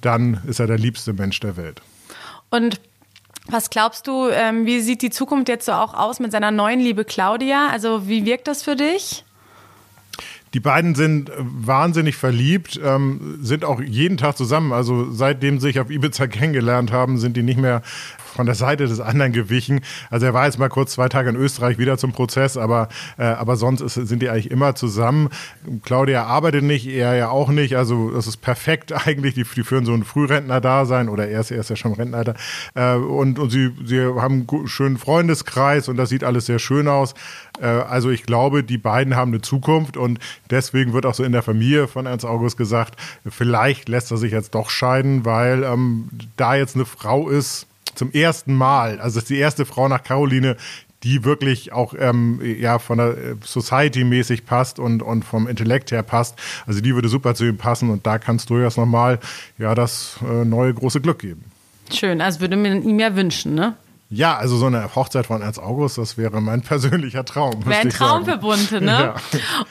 dann 0.00 0.40
ist 0.46 0.60
er 0.60 0.66
der 0.66 0.78
liebste 0.78 1.12
Mensch 1.12 1.40
der 1.40 1.56
Welt. 1.56 1.80
Und 2.50 2.80
was 3.48 3.70
glaubst 3.70 4.06
du, 4.06 4.28
ähm, 4.28 4.66
wie 4.66 4.80
sieht 4.80 5.02
die 5.02 5.10
Zukunft 5.10 5.48
jetzt 5.48 5.66
so 5.66 5.72
auch 5.72 5.94
aus 5.94 6.18
mit 6.18 6.32
seiner 6.32 6.50
neuen 6.50 6.80
Liebe 6.80 7.04
Claudia? 7.04 7.68
Also 7.68 8.08
wie 8.08 8.24
wirkt 8.24 8.48
das 8.48 8.62
für 8.62 8.74
dich? 8.74 9.24
Die 10.56 10.60
beiden 10.60 10.94
sind 10.94 11.30
wahnsinnig 11.36 12.16
verliebt, 12.16 12.80
ähm, 12.82 13.36
sind 13.42 13.62
auch 13.62 13.78
jeden 13.82 14.16
Tag 14.16 14.38
zusammen. 14.38 14.72
Also 14.72 15.12
seitdem 15.12 15.60
sie 15.60 15.66
sich 15.66 15.80
auf 15.80 15.90
Ibiza 15.90 16.28
kennengelernt 16.28 16.92
haben, 16.92 17.18
sind 17.18 17.36
die 17.36 17.42
nicht 17.42 17.58
mehr 17.58 17.82
von 18.36 18.46
der 18.46 18.54
Seite 18.54 18.86
des 18.86 18.98
anderen 18.98 19.32
gewichen. 19.32 19.80
Also 20.10 20.24
er 20.24 20.32
war 20.32 20.46
jetzt 20.46 20.58
mal 20.58 20.70
kurz 20.70 20.92
zwei 20.92 21.10
Tage 21.10 21.28
in 21.28 21.36
Österreich 21.36 21.76
wieder 21.76 21.98
zum 21.98 22.12
Prozess, 22.12 22.56
aber, 22.56 22.88
äh, 23.18 23.24
aber 23.24 23.56
sonst 23.56 23.82
ist, 23.82 23.94
sind 23.94 24.22
die 24.22 24.30
eigentlich 24.30 24.50
immer 24.50 24.74
zusammen. 24.74 25.28
Claudia 25.82 26.24
arbeitet 26.24 26.62
nicht, 26.62 26.86
er 26.86 27.14
ja 27.16 27.28
auch 27.28 27.50
nicht. 27.50 27.76
Also 27.76 28.10
das 28.12 28.26
ist 28.26 28.38
perfekt 28.38 28.92
eigentlich. 29.06 29.34
Die, 29.34 29.44
die 29.44 29.62
führen 29.62 29.84
so 29.84 29.92
ein 29.92 30.04
Frührentner-Dasein 30.04 31.10
oder 31.10 31.28
er 31.28 31.40
ist, 31.40 31.50
er 31.50 31.60
ist 31.60 31.68
ja 31.68 31.76
schon 31.76 31.92
Rentner. 31.92 32.34
Äh, 32.74 32.94
und 32.94 33.38
und 33.38 33.50
sie, 33.50 33.72
sie 33.84 34.00
haben 34.00 34.46
einen 34.50 34.68
schönen 34.68 34.96
Freundeskreis 34.96 35.88
und 35.88 35.98
das 35.98 36.08
sieht 36.08 36.24
alles 36.24 36.46
sehr 36.46 36.58
schön 36.58 36.88
aus. 36.88 37.14
Äh, 37.60 37.66
also 37.66 38.10
ich 38.10 38.24
glaube, 38.24 38.62
die 38.62 38.78
beiden 38.78 39.16
haben 39.16 39.32
eine 39.32 39.40
Zukunft 39.40 39.96
und 39.96 40.18
deswegen 40.50 40.92
wird 40.92 41.06
auch 41.06 41.14
so 41.14 41.24
in 41.24 41.32
der 41.32 41.42
Familie 41.42 41.88
von 41.88 42.06
Ernst 42.06 42.24
August 42.24 42.56
gesagt, 42.56 42.98
vielleicht 43.28 43.88
lässt 43.88 44.10
er 44.10 44.16
sich 44.16 44.32
jetzt 44.32 44.54
doch 44.54 44.70
scheiden, 44.70 45.24
weil 45.24 45.64
ähm, 45.64 46.08
da 46.36 46.54
jetzt 46.54 46.76
eine 46.76 46.84
Frau 46.84 47.28
ist, 47.28 47.66
zum 47.94 48.12
ersten 48.12 48.54
Mal, 48.54 49.00
also 49.00 49.18
ist 49.18 49.30
die 49.30 49.38
erste 49.38 49.64
Frau 49.64 49.88
nach 49.88 50.02
Caroline, 50.02 50.56
die 51.02 51.24
wirklich 51.24 51.72
auch 51.72 51.94
ähm, 51.98 52.40
ja 52.42 52.78
von 52.78 52.98
der 52.98 53.08
äh, 53.16 53.34
Society 53.44 54.04
mäßig 54.04 54.44
passt 54.44 54.78
und, 54.78 55.02
und 55.02 55.24
vom 55.24 55.46
Intellekt 55.46 55.92
her 55.92 56.02
passt. 56.02 56.36
Also 56.66 56.80
die 56.80 56.94
würde 56.94 57.08
super 57.08 57.34
zu 57.34 57.44
ihm 57.44 57.58
passen 57.58 57.90
und 57.90 58.06
da 58.06 58.18
kannst 58.18 58.50
du 58.50 58.58
jetzt 58.58 58.76
nochmal 58.76 59.18
ja 59.58 59.74
das 59.74 60.18
äh, 60.28 60.44
neue 60.44 60.74
große 60.74 61.00
Glück 61.00 61.20
geben. 61.20 61.44
Schön, 61.92 62.20
also 62.20 62.40
würde 62.40 62.56
mir 62.56 62.74
ihm 62.74 62.98
ja 62.98 63.14
wünschen, 63.14 63.54
ne? 63.54 63.76
Ja, 64.08 64.36
also 64.36 64.56
so 64.56 64.66
eine 64.66 64.94
Hochzeit 64.94 65.26
von 65.26 65.42
Ernst 65.42 65.58
August, 65.58 65.98
das 65.98 66.16
wäre 66.16 66.40
mein 66.40 66.62
persönlicher 66.62 67.24
Traum. 67.24 67.66
Wäre 67.66 67.80
ein 67.80 67.90
Traum 67.90 68.24
für 68.24 68.36
Bunte, 68.36 68.80
ne? 68.80 69.14
Ja. 69.14 69.14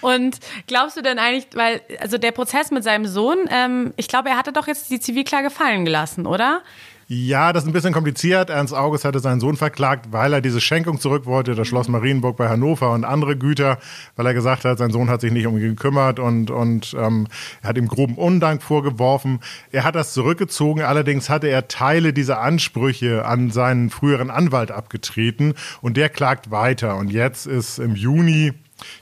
Und 0.01 0.39
glaubst 0.67 0.97
du 0.97 1.01
denn 1.01 1.19
eigentlich, 1.19 1.47
weil, 1.55 1.81
also 2.01 2.17
der 2.17 2.31
Prozess 2.31 2.69
mit 2.69 2.83
seinem 2.83 3.05
Sohn, 3.05 3.37
ähm, 3.49 3.93
ich 3.95 4.09
glaube, 4.09 4.29
er 4.29 4.37
hatte 4.37 4.51
doch 4.51 4.67
jetzt 4.67 4.89
die 4.89 4.99
Zivilklage 4.99 5.49
fallen 5.49 5.85
gelassen, 5.85 6.25
oder? 6.25 6.61
Ja, 7.07 7.53
das 7.53 7.63
ist 7.63 7.69
ein 7.69 7.73
bisschen 7.73 7.93
kompliziert. 7.93 8.49
Ernst 8.49 8.73
August 8.73 9.05
hatte 9.05 9.19
seinen 9.19 9.39
Sohn 9.39 9.57
verklagt, 9.57 10.07
weil 10.09 10.33
er 10.33 10.41
diese 10.41 10.59
Schenkung 10.59 10.99
zurück 10.99 11.27
wollte, 11.27 11.53
das 11.53 11.67
Schloss 11.67 11.87
Marienburg 11.87 12.35
bei 12.35 12.49
Hannover 12.49 12.93
und 12.93 13.03
andere 13.03 13.37
Güter, 13.37 13.77
weil 14.15 14.25
er 14.25 14.33
gesagt 14.33 14.65
hat, 14.65 14.79
sein 14.79 14.89
Sohn 14.89 15.07
hat 15.07 15.21
sich 15.21 15.31
nicht 15.31 15.45
um 15.45 15.55
ihn 15.55 15.61
gekümmert 15.61 16.17
und, 16.17 16.49
und 16.49 16.95
ähm, 16.99 17.27
er 17.61 17.69
hat 17.69 17.77
ihm 17.77 17.87
groben 17.87 18.15
Undank 18.15 18.63
vorgeworfen. 18.63 19.39
Er 19.71 19.83
hat 19.83 19.93
das 19.93 20.13
zurückgezogen, 20.13 20.81
allerdings 20.81 21.29
hatte 21.29 21.45
er 21.45 21.67
Teile 21.67 22.11
dieser 22.11 22.41
Ansprüche 22.41 23.23
an 23.25 23.51
seinen 23.51 23.91
früheren 23.91 24.31
Anwalt 24.31 24.71
abgetreten 24.71 25.53
und 25.81 25.97
der 25.97 26.09
klagt 26.09 26.49
weiter. 26.49 26.95
Und 26.95 27.11
jetzt 27.11 27.45
ist 27.45 27.77
im 27.77 27.95
Juni 27.95 28.53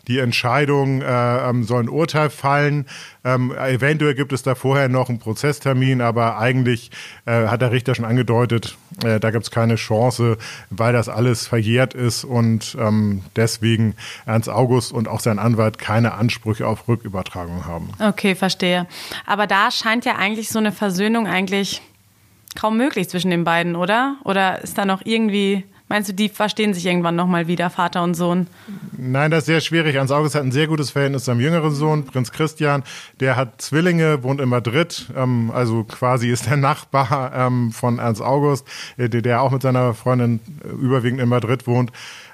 die 0.08 0.20
Entscheidung 0.20 1.02
äh, 1.02 1.50
ähm, 1.50 1.64
soll 1.64 1.84
ein 1.84 1.90
Urteil 1.90 2.30
fallen. 2.30 2.86
Ähm, 3.24 3.52
eventuell 3.56 4.16
gibt 4.16 4.34
es 4.34 4.44
da 4.44 4.56
vorher 4.56 4.90
noch 4.90 5.10
einen 5.10 5.20
Prozesstermin, 5.20 6.02
aber 6.02 6.38
eigentlich 6.38 6.92
äh, 7.26 7.48
hat 7.48 7.62
der 7.62 7.72
Richter 7.72 7.96
schon 7.96 8.06
angedeutet, 8.06 8.78
äh, 9.04 9.20
da 9.20 9.32
gibt 9.32 9.44
es 9.44 9.52
keine 9.52 9.76
Chance, 9.76 10.38
weil 10.70 10.94
das 10.94 11.10
alles 11.10 11.48
verjährt 11.48 11.94
ist 11.94 12.24
und 12.24 12.78
ähm, 12.80 13.24
deswegen 13.36 13.96
Ernst 14.26 14.50
August 14.50 14.92
und 14.92 15.08
auch 15.08 15.20
sein 15.20 15.40
Anwalt 15.40 15.78
keine 15.78 16.14
Ansprüche 16.14 16.68
auf 16.68 16.88
Rückübertragung 16.88 17.66
haben. 17.66 17.90
Okay, 18.00 18.36
verstehe. 18.36 18.88
Aber 19.26 19.48
da 19.48 19.72
scheint 19.72 20.06
ja 20.06 20.16
eigentlich 20.16 20.50
so 20.50 20.60
eine 20.60 20.72
Versöhnung 20.72 21.28
eigentlich 21.28 21.82
kaum 22.56 22.78
möglich 22.78 23.10
zwischen 23.10 23.32
den 23.32 23.44
beiden, 23.44 23.76
oder? 23.76 24.18
Oder 24.24 24.62
ist 24.62 24.78
da 24.78 24.86
noch 24.86 25.02
irgendwie 25.06 25.64
Meinst 25.90 26.10
du, 26.10 26.14
die 26.14 26.30
verstehen 26.30 26.74
sich 26.74 26.86
irgendwann 26.86 27.16
nochmal 27.16 27.48
wieder, 27.48 27.70
Vater 27.70 28.04
und 28.04 28.16
Sohn? 28.16 28.48
Nein, 28.98 29.32
das 29.32 29.40
ist 29.40 29.46
sehr 29.48 29.62
schwierig. 29.62 29.98
Hans 29.98 30.12
August 30.12 30.34
hat 30.34 30.44
ein 30.44 30.52
sehr 30.52 30.68
gutes 30.68 30.92
Verhältnis 30.92 31.24
zu 31.24 31.26
seinem 31.28 31.42
jüngeren 31.42 31.72
Sohn, 31.76 32.06
Prinz 32.06 32.32
Christian. 32.32 32.84
Der 33.20 33.36
hat 33.36 33.62
Zwillinge, 33.62 34.24
wohnt 34.24 34.42
in 34.42 34.50
Madrid, 34.50 35.08
ähm, 35.16 35.52
also 35.54 35.84
quasi 35.84 36.30
ist 36.30 36.48
der 36.48 36.58
Nachbar 36.58 37.32
ähm, 37.36 37.72
von 37.72 38.00
Ernst 38.00 38.22
August, 38.22 38.66
äh, 38.98 39.10
der 39.10 39.42
auch 39.42 39.52
mit 39.52 39.62
seiner 39.62 39.94
Freundin 39.94 40.40
äh, 40.64 40.70
überwiegend 40.70 41.22
in 41.22 41.30
Madrid 41.30 41.68
wohnt. 41.68 41.92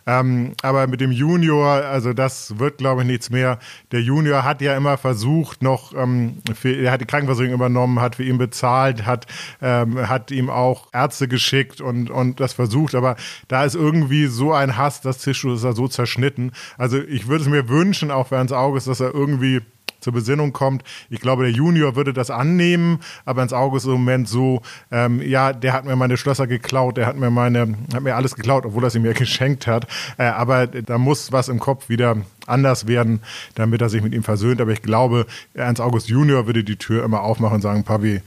Ähm, 0.09 0.53
aber 0.63 0.87
mit 0.87 1.01
dem 1.01 1.11
Junior, 1.11 1.67
also 1.67 2.13
das 2.13 2.57
wird, 2.57 2.79
glaube 2.79 3.01
ich, 3.01 3.07
nichts 3.07 3.29
mehr. 3.29 3.59
Der 3.91 4.01
Junior 4.01 4.43
hat 4.43 4.59
ja 4.59 4.75
immer 4.75 4.97
versucht, 4.97 5.61
noch, 5.61 5.93
ähm, 5.93 6.39
für, 6.55 6.75
er 6.75 6.93
hat 6.93 7.01
die 7.01 7.05
Krankenversicherung 7.05 7.53
übernommen, 7.53 8.01
hat 8.01 8.15
für 8.15 8.23
ihn 8.23 8.39
bezahlt, 8.39 9.05
hat, 9.05 9.27
ähm, 9.61 10.09
hat 10.09 10.31
ihm 10.31 10.49
auch 10.49 10.87
Ärzte 10.93 11.27
geschickt 11.27 11.79
und, 11.79 12.09
und 12.09 12.39
das 12.39 12.53
versucht. 12.53 12.95
Aber 12.95 13.17
da 13.49 13.63
ist 13.63 13.75
irgendwie 13.75 14.25
so 14.25 14.51
ein 14.51 14.77
Hass, 14.77 15.01
das 15.01 15.19
Tischtuch 15.19 15.53
ist 15.53 15.63
da 15.63 15.73
so 15.73 15.87
zerschnitten. 15.87 16.53
Also 16.79 16.97
ich 16.97 17.27
würde 17.27 17.43
es 17.43 17.49
mir 17.49 17.69
wünschen, 17.69 18.09
auch 18.09 18.29
für 18.29 18.39
Hans 18.39 18.51
Auges, 18.51 18.85
dass 18.85 19.01
er 19.01 19.13
irgendwie 19.13 19.61
zur 19.99 20.13
Besinnung 20.13 20.53
kommt. 20.53 20.83
Ich 21.09 21.19
glaube, 21.19 21.43
der 21.43 21.51
Junior 21.51 21.95
würde 21.95 22.13
das 22.13 22.31
annehmen, 22.31 22.99
aber 23.25 23.43
ins 23.43 23.53
Auge 23.53 23.77
ist 23.77 23.85
im 23.85 23.91
Moment 23.91 24.27
so, 24.27 24.61
ähm, 24.91 25.21
ja, 25.21 25.53
der 25.53 25.73
hat 25.73 25.85
mir 25.85 25.95
meine 25.95 26.17
Schlösser 26.17 26.47
geklaut, 26.47 26.97
der 26.97 27.05
hat 27.07 27.17
mir 27.17 27.29
meine, 27.29 27.75
hat 27.93 28.03
mir 28.03 28.15
alles 28.15 28.35
geklaut, 28.35 28.65
obwohl 28.65 28.83
er 28.83 28.89
sie 28.89 28.99
mir 28.99 29.13
geschenkt 29.19 29.67
hat. 29.67 29.87
Äh, 30.17 30.23
aber 30.23 30.67
da 30.67 30.97
muss 30.97 31.31
was 31.31 31.49
im 31.49 31.59
Kopf 31.59 31.89
wieder 31.89 32.17
anders 32.47 32.87
werden, 32.87 33.21
damit 33.55 33.81
er 33.81 33.89
sich 33.89 34.01
mit 34.01 34.13
ihm 34.13 34.23
versöhnt. 34.23 34.61
Aber 34.61 34.71
ich 34.71 34.81
glaube, 34.81 35.25
Ernst 35.53 35.81
August 35.81 36.09
Junior 36.09 36.47
würde 36.47 36.63
die 36.63 36.77
Tür 36.77 37.03
immer 37.03 37.21
aufmachen 37.21 37.55
und 37.55 37.61
sagen, 37.61 37.83
Papi, 37.83 38.21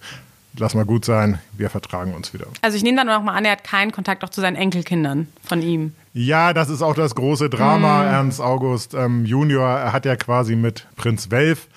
lass 0.57 0.75
mal 0.75 0.85
gut 0.85 1.05
sein, 1.05 1.39
wir 1.57 1.71
vertragen 1.71 2.15
uns 2.15 2.35
wieder. 2.35 2.47
Also 2.63 2.77
ich 2.77 2.83
nehme 2.83 2.97
dann 2.97 3.07
noch 3.07 3.23
mal 3.23 3.35
an, 3.35 3.45
er 3.45 3.53
hat 3.53 3.65
keinen 3.65 3.93
Kontakt 3.93 4.25
auch 4.25 4.31
zu 4.31 4.41
seinen 4.41 4.57
Enkelkindern 4.57 5.29
von 5.45 5.63
ihm. 5.63 5.95
Ja, 6.15 6.53
das 6.53 6.69
ist 6.69 6.83
auch 6.83 6.95
das 6.95 7.15
große 7.15 7.49
Drama. 7.49 8.03
Mm. 8.03 8.07
Ernst 8.07 8.41
August 8.41 8.95
ähm, 8.95 9.25
Junior 9.25 9.67
er 9.67 9.93
hat 9.93 10.05
ja 10.05 10.17
quasi 10.17 10.57
mit 10.57 10.87
Prinz 10.97 11.31
Welf 11.31 11.69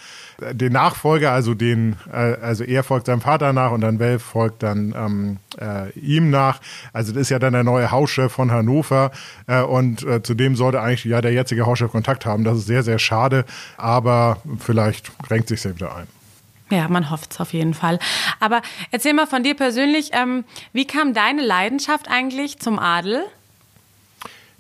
äh, 0.41 0.53
den 0.53 0.73
Nachfolger, 0.73 1.31
also 1.31 1.53
den, 1.53 1.95
äh, 2.11 2.35
also 2.41 2.65
er 2.65 2.83
folgt 2.83 3.05
seinem 3.05 3.21
Vater 3.21 3.53
nach 3.53 3.71
und 3.71 3.81
dann 3.81 3.99
Welf 3.99 4.21
folgt 4.21 4.63
dann 4.63 4.93
ähm, 4.97 5.38
äh, 5.57 5.97
ihm 5.97 6.29
nach. 6.29 6.59
Also 6.91 7.13
das 7.13 7.21
ist 7.21 7.29
ja 7.29 7.39
dann 7.39 7.53
der 7.53 7.63
neue 7.63 7.91
Hauschef 7.91 8.33
von 8.33 8.51
Hannover 8.51 9.11
äh, 9.47 9.61
und 9.61 10.03
äh, 10.03 10.21
zudem 10.21 10.57
sollte 10.57 10.81
eigentlich 10.81 11.05
ja 11.05 11.21
der 11.21 11.31
jetzige 11.31 11.65
Hauschef 11.65 11.91
Kontakt 11.91 12.25
haben. 12.25 12.43
Das 12.43 12.57
ist 12.57 12.67
sehr, 12.67 12.83
sehr 12.83 12.99
schade, 12.99 13.45
aber 13.77 14.38
vielleicht 14.59 15.11
renkt 15.29 15.47
sich 15.47 15.63
ja 15.63 15.73
wieder 15.73 15.95
ein. 15.95 16.07
Ja, 16.71 16.88
man 16.88 17.12
hofft 17.12 17.34
es 17.34 17.39
auf 17.39 17.54
jeden 17.54 17.73
Fall. 17.73 17.99
Aber 18.39 18.62
erzähl 18.91 19.13
mal 19.13 19.28
von 19.28 19.43
dir 19.43 19.56
persönlich, 19.56 20.10
ähm, 20.13 20.45
wie 20.73 20.86
kam 20.86 21.13
deine 21.13 21.43
Leidenschaft 21.43 22.10
eigentlich 22.10 22.60
zum 22.60 22.80
Adel? 22.80 23.23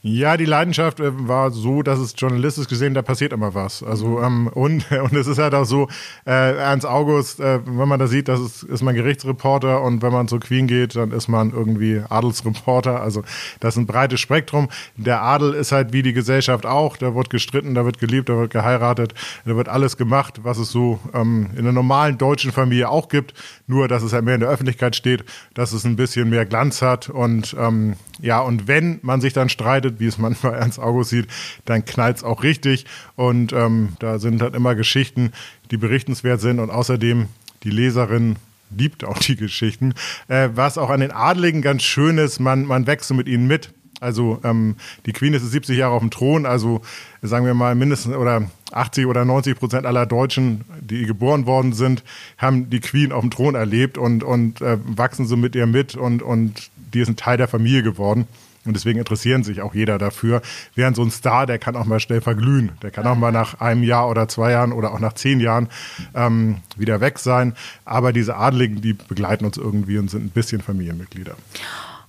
Ja, 0.07 0.37
die 0.37 0.45
Leidenschaft 0.45 0.99
äh, 0.99 1.27
war 1.27 1.49
so, 1.49 1.81
dass 1.81 1.97
es 1.97 2.13
journalistisch 2.15 2.67
gesehen, 2.67 2.93
da 2.93 3.01
passiert 3.01 3.33
immer 3.33 3.55
was. 3.55 3.81
Also 3.81 4.21
ähm, 4.21 4.45
und 4.45 4.91
und 4.91 5.13
es 5.13 5.25
ist 5.25 5.39
halt 5.39 5.55
auch 5.55 5.65
so, 5.65 5.87
äh, 6.27 6.55
Ernst 6.57 6.85
August, 6.85 7.39
äh, 7.39 7.65
wenn 7.65 7.87
man 7.87 7.99
da 7.99 8.05
sieht, 8.05 8.27
das 8.27 8.39
ist, 8.39 8.61
ist 8.61 8.83
man 8.83 8.93
Gerichtsreporter 8.93 9.81
und 9.81 10.03
wenn 10.03 10.13
man 10.13 10.27
zur 10.27 10.41
Queen 10.41 10.67
geht, 10.67 10.95
dann 10.95 11.09
ist 11.09 11.27
man 11.27 11.49
irgendwie 11.49 12.03
Adelsreporter. 12.07 13.01
Also 13.01 13.23
das 13.59 13.73
ist 13.73 13.79
ein 13.79 13.87
breites 13.87 14.19
Spektrum. 14.19 14.69
Der 14.95 15.23
Adel 15.23 15.55
ist 15.55 15.71
halt 15.71 15.91
wie 15.91 16.03
die 16.03 16.13
Gesellschaft 16.13 16.67
auch. 16.67 16.97
Da 16.97 17.15
wird 17.15 17.31
gestritten, 17.31 17.73
da 17.73 17.83
wird 17.83 17.97
geliebt, 17.97 18.29
da 18.29 18.37
wird 18.37 18.51
geheiratet, 18.51 19.15
da 19.43 19.55
wird 19.55 19.69
alles 19.69 19.97
gemacht, 19.97 20.41
was 20.43 20.59
es 20.59 20.69
so 20.69 20.99
ähm, 21.15 21.47
in 21.53 21.61
einer 21.61 21.71
normalen 21.71 22.19
deutschen 22.19 22.51
Familie 22.51 22.89
auch 22.89 23.09
gibt. 23.09 23.33
Nur, 23.65 23.87
dass 23.87 24.03
es 24.03 24.13
halt 24.13 24.23
mehr 24.23 24.35
in 24.35 24.41
der 24.41 24.49
Öffentlichkeit 24.49 24.95
steht, 24.95 25.25
dass 25.55 25.71
es 25.71 25.83
ein 25.83 25.95
bisschen 25.95 26.29
mehr 26.29 26.45
Glanz 26.45 26.83
hat 26.83 27.09
und 27.09 27.55
ähm, 27.59 27.95
ja, 28.21 28.39
und 28.39 28.67
wenn 28.67 28.99
man 29.01 29.19
sich 29.19 29.33
dann 29.33 29.49
streitet, 29.49 29.94
wie 29.99 30.07
es 30.07 30.17
manchmal 30.17 30.53
Ernst 30.59 30.79
August 30.79 31.09
sieht, 31.11 31.27
dann 31.65 31.85
knallt 31.85 32.17
es 32.17 32.23
auch 32.23 32.43
richtig. 32.43 32.85
Und 33.15 33.53
ähm, 33.53 33.89
da 33.99 34.19
sind 34.19 34.41
halt 34.41 34.55
immer 34.55 34.75
Geschichten, 34.75 35.31
die 35.71 35.77
berichtenswert 35.77 36.41
sind. 36.41 36.59
Und 36.59 36.69
außerdem 36.69 37.27
die 37.63 37.71
Leserin 37.71 38.35
liebt 38.75 39.03
auch 39.03 39.17
die 39.19 39.35
Geschichten. 39.35 39.93
Äh, 40.27 40.49
was 40.53 40.77
auch 40.77 40.89
an 40.89 40.99
den 40.99 41.11
Adligen 41.11 41.61
ganz 41.61 41.83
schön 41.83 42.17
ist, 42.17 42.39
man, 42.39 42.65
man 42.65 42.87
wächst 42.87 43.07
so 43.07 43.13
mit 43.13 43.27
ihnen 43.27 43.47
mit. 43.47 43.71
Also 44.01 44.39
ähm, 44.43 44.75
die 45.05 45.13
Queen 45.13 45.33
ist 45.33 45.49
70 45.49 45.77
Jahre 45.77 45.93
auf 45.93 46.01
dem 46.01 46.11
Thron, 46.11 46.45
also 46.45 46.81
sagen 47.21 47.45
wir 47.45 47.53
mal 47.53 47.75
mindestens 47.75 48.15
oder 48.15 48.49
80 48.71 49.05
oder 49.05 49.23
90 49.23 49.57
Prozent 49.57 49.85
aller 49.85 50.05
Deutschen, 50.05 50.65
die 50.81 51.05
geboren 51.05 51.45
worden 51.45 51.73
sind, 51.73 52.03
haben 52.37 52.69
die 52.69 52.81
Queen 52.81 53.11
auf 53.11 53.21
dem 53.21 53.31
Thron 53.31 53.55
erlebt 53.55 53.97
und, 53.97 54.23
und 54.23 54.61
äh, 54.61 54.77
wachsen 54.83 55.25
so 55.25 55.37
mit 55.37 55.55
ihr 55.55 55.65
mit 55.65 55.95
und, 55.95 56.21
und 56.21 56.69
die 56.93 56.99
ist 56.99 57.07
ein 57.07 57.15
Teil 57.15 57.37
der 57.37 57.47
Familie 57.47 57.83
geworden. 57.83 58.27
Und 58.65 58.73
deswegen 58.75 58.99
interessieren 58.99 59.43
sich 59.43 59.61
auch 59.61 59.73
jeder 59.75 59.97
dafür. 59.97 60.41
Während 60.73 60.95
so 60.95 61.03
ein 61.03 61.11
Star, 61.11 61.45
der 61.45 61.59
kann 61.59 61.75
auch 61.75 61.85
mal 61.85 61.99
schnell 61.99 62.21
verglühen. 62.21 62.71
Der 62.81 62.91
kann 62.91 63.05
auch 63.05 63.15
mal 63.15 63.31
nach 63.31 63.61
einem 63.61 63.83
Jahr 63.83 64.09
oder 64.09 64.27
zwei 64.27 64.51
Jahren 64.51 64.71
oder 64.71 64.91
auch 64.93 64.99
nach 64.99 65.13
zehn 65.13 65.39
Jahren 65.39 65.69
ähm, 66.15 66.57
wieder 66.75 66.99
weg 66.99 67.19
sein. 67.19 67.53
Aber 67.85 68.11
diese 68.11 68.35
Adligen, 68.35 68.81
die 68.81 68.93
begleiten 68.93 69.45
uns 69.45 69.57
irgendwie 69.57 69.97
und 69.97 70.09
sind 70.09 70.25
ein 70.25 70.29
bisschen 70.29 70.61
Familienmitglieder. 70.61 71.35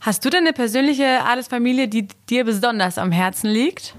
Hast 0.01 0.25
du 0.25 0.31
denn 0.31 0.41
eine 0.41 0.53
persönliche 0.53 1.25
Adelsfamilie, 1.25 1.89
die 1.89 2.09
dir 2.31 2.45
besonders 2.45 2.97
am 2.97 3.13
Herzen 3.13 3.51
liegt? 3.51 3.95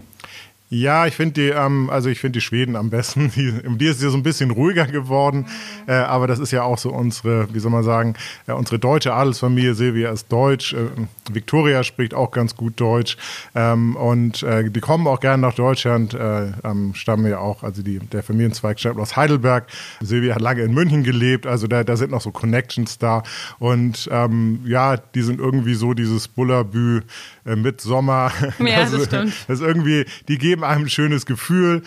Ja, 0.69 1.07
ich 1.07 1.15
finde 1.15 1.33
die, 1.33 1.47
ähm, 1.47 1.89
also 1.89 2.09
ich 2.09 2.19
finde 2.19 2.39
die 2.39 2.41
Schweden 2.41 2.75
am 2.75 2.89
besten. 2.89 3.31
Die, 3.37 3.53
die 3.77 3.85
ist 3.85 4.01
ja 4.01 4.09
so 4.09 4.17
ein 4.17 4.23
bisschen 4.23 4.51
ruhiger 4.51 4.85
geworden, 4.85 5.45
äh, 5.85 5.93
aber 5.93 6.27
das 6.27 6.39
ist 6.39 6.51
ja 6.51 6.63
auch 6.63 6.77
so 6.77 6.91
unsere, 6.91 7.53
wie 7.53 7.59
soll 7.59 7.71
man 7.71 7.83
sagen, 7.83 8.15
äh, 8.47 8.53
unsere 8.53 8.79
deutsche 8.79 9.13
Adelsfamilie. 9.13 9.75
Silvia 9.75 10.11
ist 10.11 10.31
deutsch, 10.31 10.73
äh, 10.73 10.87
Victoria 11.31 11.83
spricht 11.83 12.13
auch 12.13 12.31
ganz 12.31 12.55
gut 12.55 12.79
Deutsch 12.79 13.17
ähm, 13.53 13.95
und 13.95 14.43
äh, 14.43 14.69
die 14.69 14.79
kommen 14.79 15.07
auch 15.07 15.19
gerne 15.19 15.41
nach 15.41 15.53
Deutschland, 15.53 16.13
äh, 16.13 16.51
ähm, 16.63 16.93
stammen 16.95 17.29
ja 17.29 17.39
auch, 17.39 17.63
also 17.63 17.83
die, 17.83 17.99
der 17.99 18.23
Familienzweig 18.23 18.79
stammt 18.79 18.99
aus 18.99 19.15
Heidelberg. 19.15 19.67
Silvia 20.01 20.35
hat 20.35 20.41
lange 20.41 20.63
in 20.63 20.73
München 20.73 21.03
gelebt, 21.03 21.45
also 21.45 21.67
da, 21.67 21.83
da 21.83 21.95
sind 21.95 22.11
noch 22.11 22.21
so 22.21 22.31
Connections 22.31 22.97
da 22.97 23.23
und 23.59 24.09
ähm, 24.11 24.61
ja, 24.65 24.97
die 24.97 25.21
sind 25.21 25.39
irgendwie 25.39 25.75
so 25.75 25.93
dieses 25.93 26.27
Bullabü 26.27 27.01
äh, 27.47 27.55
mit 27.55 27.81
Sommer. 27.81 28.31
Ja, 28.59 28.81
das, 28.81 28.91
das 28.91 29.05
stimmt. 29.05 29.33
Das 29.47 29.59
ist 29.59 29.65
irgendwie, 29.65 30.05
die 30.27 30.37
geben 30.37 30.56
einem 30.63 30.85
ein 30.85 30.89
schönes 30.89 31.25
Gefühl. 31.25 31.83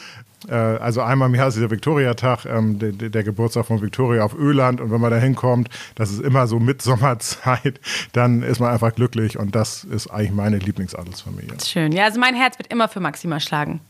Äh, 0.48 0.54
also 0.54 1.02
einmal 1.02 1.28
im 1.28 1.35
Jahr 1.35 1.48
ist 1.48 1.59
der 1.59 1.70
Viktoriatag, 1.70 2.46
ähm, 2.46 2.78
der, 2.78 2.92
der, 2.92 3.22
Geburtstag 3.22 3.66
von 3.66 3.83
Viktoria 3.83 4.24
auf 4.24 4.35
Öland. 4.35 4.80
Und 4.80 4.90
wenn 4.90 5.00
man 5.00 5.11
da 5.11 5.18
hinkommt, 5.18 5.68
das 5.94 6.11
ist 6.11 6.20
immer 6.20 6.46
so 6.46 6.59
Mitsommerzeit, 6.59 7.80
dann 8.12 8.42
ist 8.42 8.61
man 8.61 8.72
einfach 8.72 8.94
glücklich. 8.94 9.38
Und 9.38 9.54
das 9.54 9.85
ist 9.85 10.09
eigentlich 10.09 10.33
meine 10.33 10.59
Lieblingsadelsfamilie. 10.59 11.56
Schön. 11.64 11.92
Ja, 11.92 12.04
also 12.04 12.20
mein 12.20 12.35
Herz 12.35 12.59
wird 12.59 12.72
immer 12.72 12.88
für 12.88 13.00
Maxima 13.00 13.40
schlagen. 13.40 13.80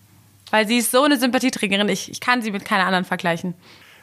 Weil 0.51 0.67
sie 0.67 0.79
ist 0.79 0.91
so 0.91 1.05
eine 1.05 1.19
Sympathieträgerin. 1.19 1.89
Ich, 1.89 2.11
ich 2.11 2.21
kann 2.21 2.43
sie 2.43 2.51
mit 2.51 2.65
keiner 2.65 2.85
anderen 2.85 3.05
vergleichen. 3.05 3.55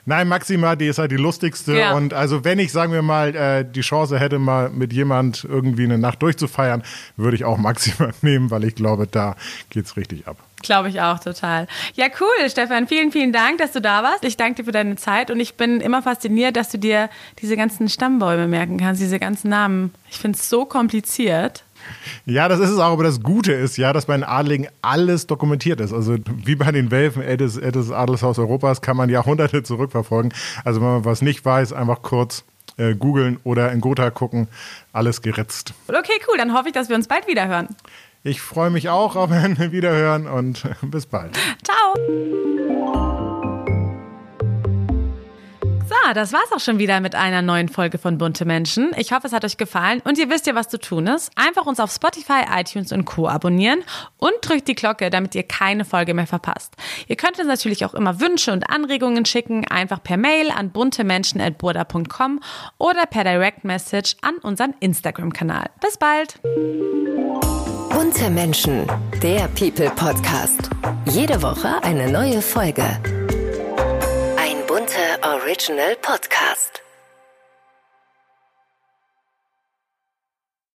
Nein, 0.08 0.30
Maxima, 0.30 0.78
die 0.78 0.88
ist 0.88 1.00
halt 1.00 1.12
die 1.12 1.18
lustigste. 1.18 1.78
Ja. 1.78 1.94
Und 1.94 2.14
also 2.14 2.46
wenn 2.46 2.60
ich, 2.60 2.72
sagen 2.72 2.94
wir 2.94 3.02
mal, 3.02 3.36
äh, 3.36 3.66
die 3.70 3.82
Chance 3.82 4.18
hätte, 4.18 4.40
mal 4.40 4.70
mit 4.70 4.94
jemand 4.94 5.44
irgendwie 5.44 5.84
eine 5.84 5.98
Nacht 5.98 6.22
durchzufeiern, 6.22 6.82
würde 7.18 7.36
ich 7.36 7.44
auch 7.44 7.58
Maxima 7.58 8.12
nehmen, 8.22 8.50
weil 8.50 8.64
ich 8.64 8.76
glaube, 8.76 9.06
da 9.06 9.36
geht's 9.70 9.98
richtig 9.98 10.26
ab. 10.26 10.38
Glaube 10.64 10.88
ich 10.88 11.02
auch 11.02 11.20
total. 11.20 11.68
Ja, 11.96 12.06
cool, 12.22 12.50
Stefan. 12.50 12.88
Vielen, 12.88 13.12
vielen 13.12 13.34
Dank, 13.34 13.58
dass 13.58 13.74
du 13.74 13.82
da 13.82 14.02
warst. 14.02 14.24
Ich 14.24 14.38
danke 14.38 14.56
dir 14.56 14.64
für 14.64 14.72
deine 14.72 14.96
Zeit 14.96 15.30
und 15.30 15.42
ich 15.42 15.56
bin 15.56 15.82
immer 15.82 16.02
fasziniert, 16.02 16.56
dass 16.56 16.70
du 16.70 16.80
dir 16.80 17.10
diese 17.42 17.58
ganzen 17.58 17.90
Stammbäume 17.90 18.48
merken 18.48 18.78
kannst, 18.78 19.02
diese 19.02 19.20
ganzen 19.20 19.50
Namen. 19.50 19.94
Ich 20.10 20.20
finde 20.20 20.38
es 20.38 20.50
so 20.50 20.64
kompliziert. 20.64 21.66
Ja, 22.26 22.48
das 22.48 22.60
ist 22.60 22.70
es 22.70 22.80
auch, 22.80 22.94
aber 22.94 23.04
das 23.04 23.22
Gute 23.22 23.54
ist 23.54 23.78
ja, 23.78 23.94
dass 23.94 24.06
bei 24.06 24.16
den 24.16 24.24
Adligen 24.24 24.68
alles 24.82 25.28
dokumentiert 25.28 25.80
ist. 25.80 25.94
Also 25.94 26.18
wie 26.46 26.56
bei 26.56 26.72
den 26.72 26.92
Welfen, 26.92 27.22
ältestes, 27.22 27.62
ältestes 27.62 27.92
Adelshaus 27.92 28.40
Europas, 28.40 28.82
kann 28.82 28.98
man 28.98 29.10
Jahrhunderte 29.10 29.64
zurückverfolgen. 29.64 30.34
Also 30.64 30.82
wenn 30.82 30.88
man 30.88 31.06
was 31.06 31.22
nicht 31.22 31.44
weiß, 31.46 31.74
einfach 31.74 32.02
kurz 32.02 32.44
äh, 32.78 32.96
googeln 32.96 33.40
oder 33.44 33.72
in 33.72 33.82
Gotha 33.82 34.10
gucken. 34.10 34.48
Alles 34.94 35.22
geritzt. 35.22 35.74
Okay, 35.88 36.20
cool. 36.28 36.38
Dann 36.38 36.54
hoffe 36.54 36.68
ich, 36.68 36.74
dass 36.74 36.90
wir 36.90 36.96
uns 36.96 37.08
bald 37.08 37.28
wieder 37.28 37.48
hören. 37.48 37.70
Ich 38.24 38.42
freue 38.42 38.70
mich 38.70 38.90
auch 38.90 39.16
auf 39.16 39.32
ein 39.32 39.58
Wiederhören 39.72 40.28
und 40.28 40.64
bis 40.82 41.06
bald. 41.06 41.38
Ciao. 41.64 42.67
So, 46.08 46.14
das 46.14 46.32
war's 46.32 46.52
auch 46.54 46.60
schon 46.60 46.80
wieder 46.80 47.02
mit 47.02 47.16
einer 47.16 47.42
neuen 47.42 47.68
Folge 47.68 47.98
von 47.98 48.18
Bunte 48.18 48.46
Menschen. 48.46 48.92
Ich 48.98 49.12
hoffe, 49.12 49.28
es 49.28 49.34
hat 49.34 49.44
euch 49.44 49.58
gefallen 49.58 50.02
und 50.06 50.18
ihr 50.18 50.30
wisst 50.30 50.48
ja, 50.48 50.56
was 50.56 50.70
zu 50.70 50.80
tun 50.80 51.08
ist. 51.08 51.32
Einfach 51.36 51.66
uns 51.66 51.80
auf 51.80 51.92
Spotify, 51.92 52.44
iTunes 52.56 52.92
und 52.94 53.04
Co. 53.06 53.28
abonnieren 53.28 53.84
und 54.18 54.34
drückt 54.42 54.70
die 54.70 54.76
Glocke, 54.76 55.10
damit 55.10 55.36
ihr 55.36 55.44
keine 55.44 55.84
Folge 55.84 56.14
mehr 56.14 56.28
verpasst. 56.28 56.76
Ihr 57.08 57.18
könnt 57.18 57.40
uns 57.40 57.48
natürlich 57.48 57.84
auch 57.84 57.94
immer 57.94 58.22
Wünsche 58.22 58.54
und 58.54 58.70
Anregungen 58.70 59.26
schicken, 59.26 59.68
einfach 59.68 60.02
per 60.02 60.18
Mail 60.18 60.50
an 60.52 60.70
buntemenschen.burda.com 60.70 62.40
oder 62.78 63.06
per 63.06 63.26
Direct 63.26 63.66
Message 63.66 64.16
an 64.22 64.36
unseren 64.38 64.76
Instagram-Kanal. 64.80 65.70
Bis 65.82 65.98
bald! 65.98 66.40
Bunte 67.90 68.30
Menschen, 68.30 68.88
der 69.22 69.50
People 69.50 69.92
Podcast. 69.96 70.70
Jede 71.06 71.42
Woche 71.42 71.84
eine 71.84 72.10
neue 72.10 72.42
Folge. 72.42 72.86
Original 75.24 75.96
Podcast. 75.96 76.87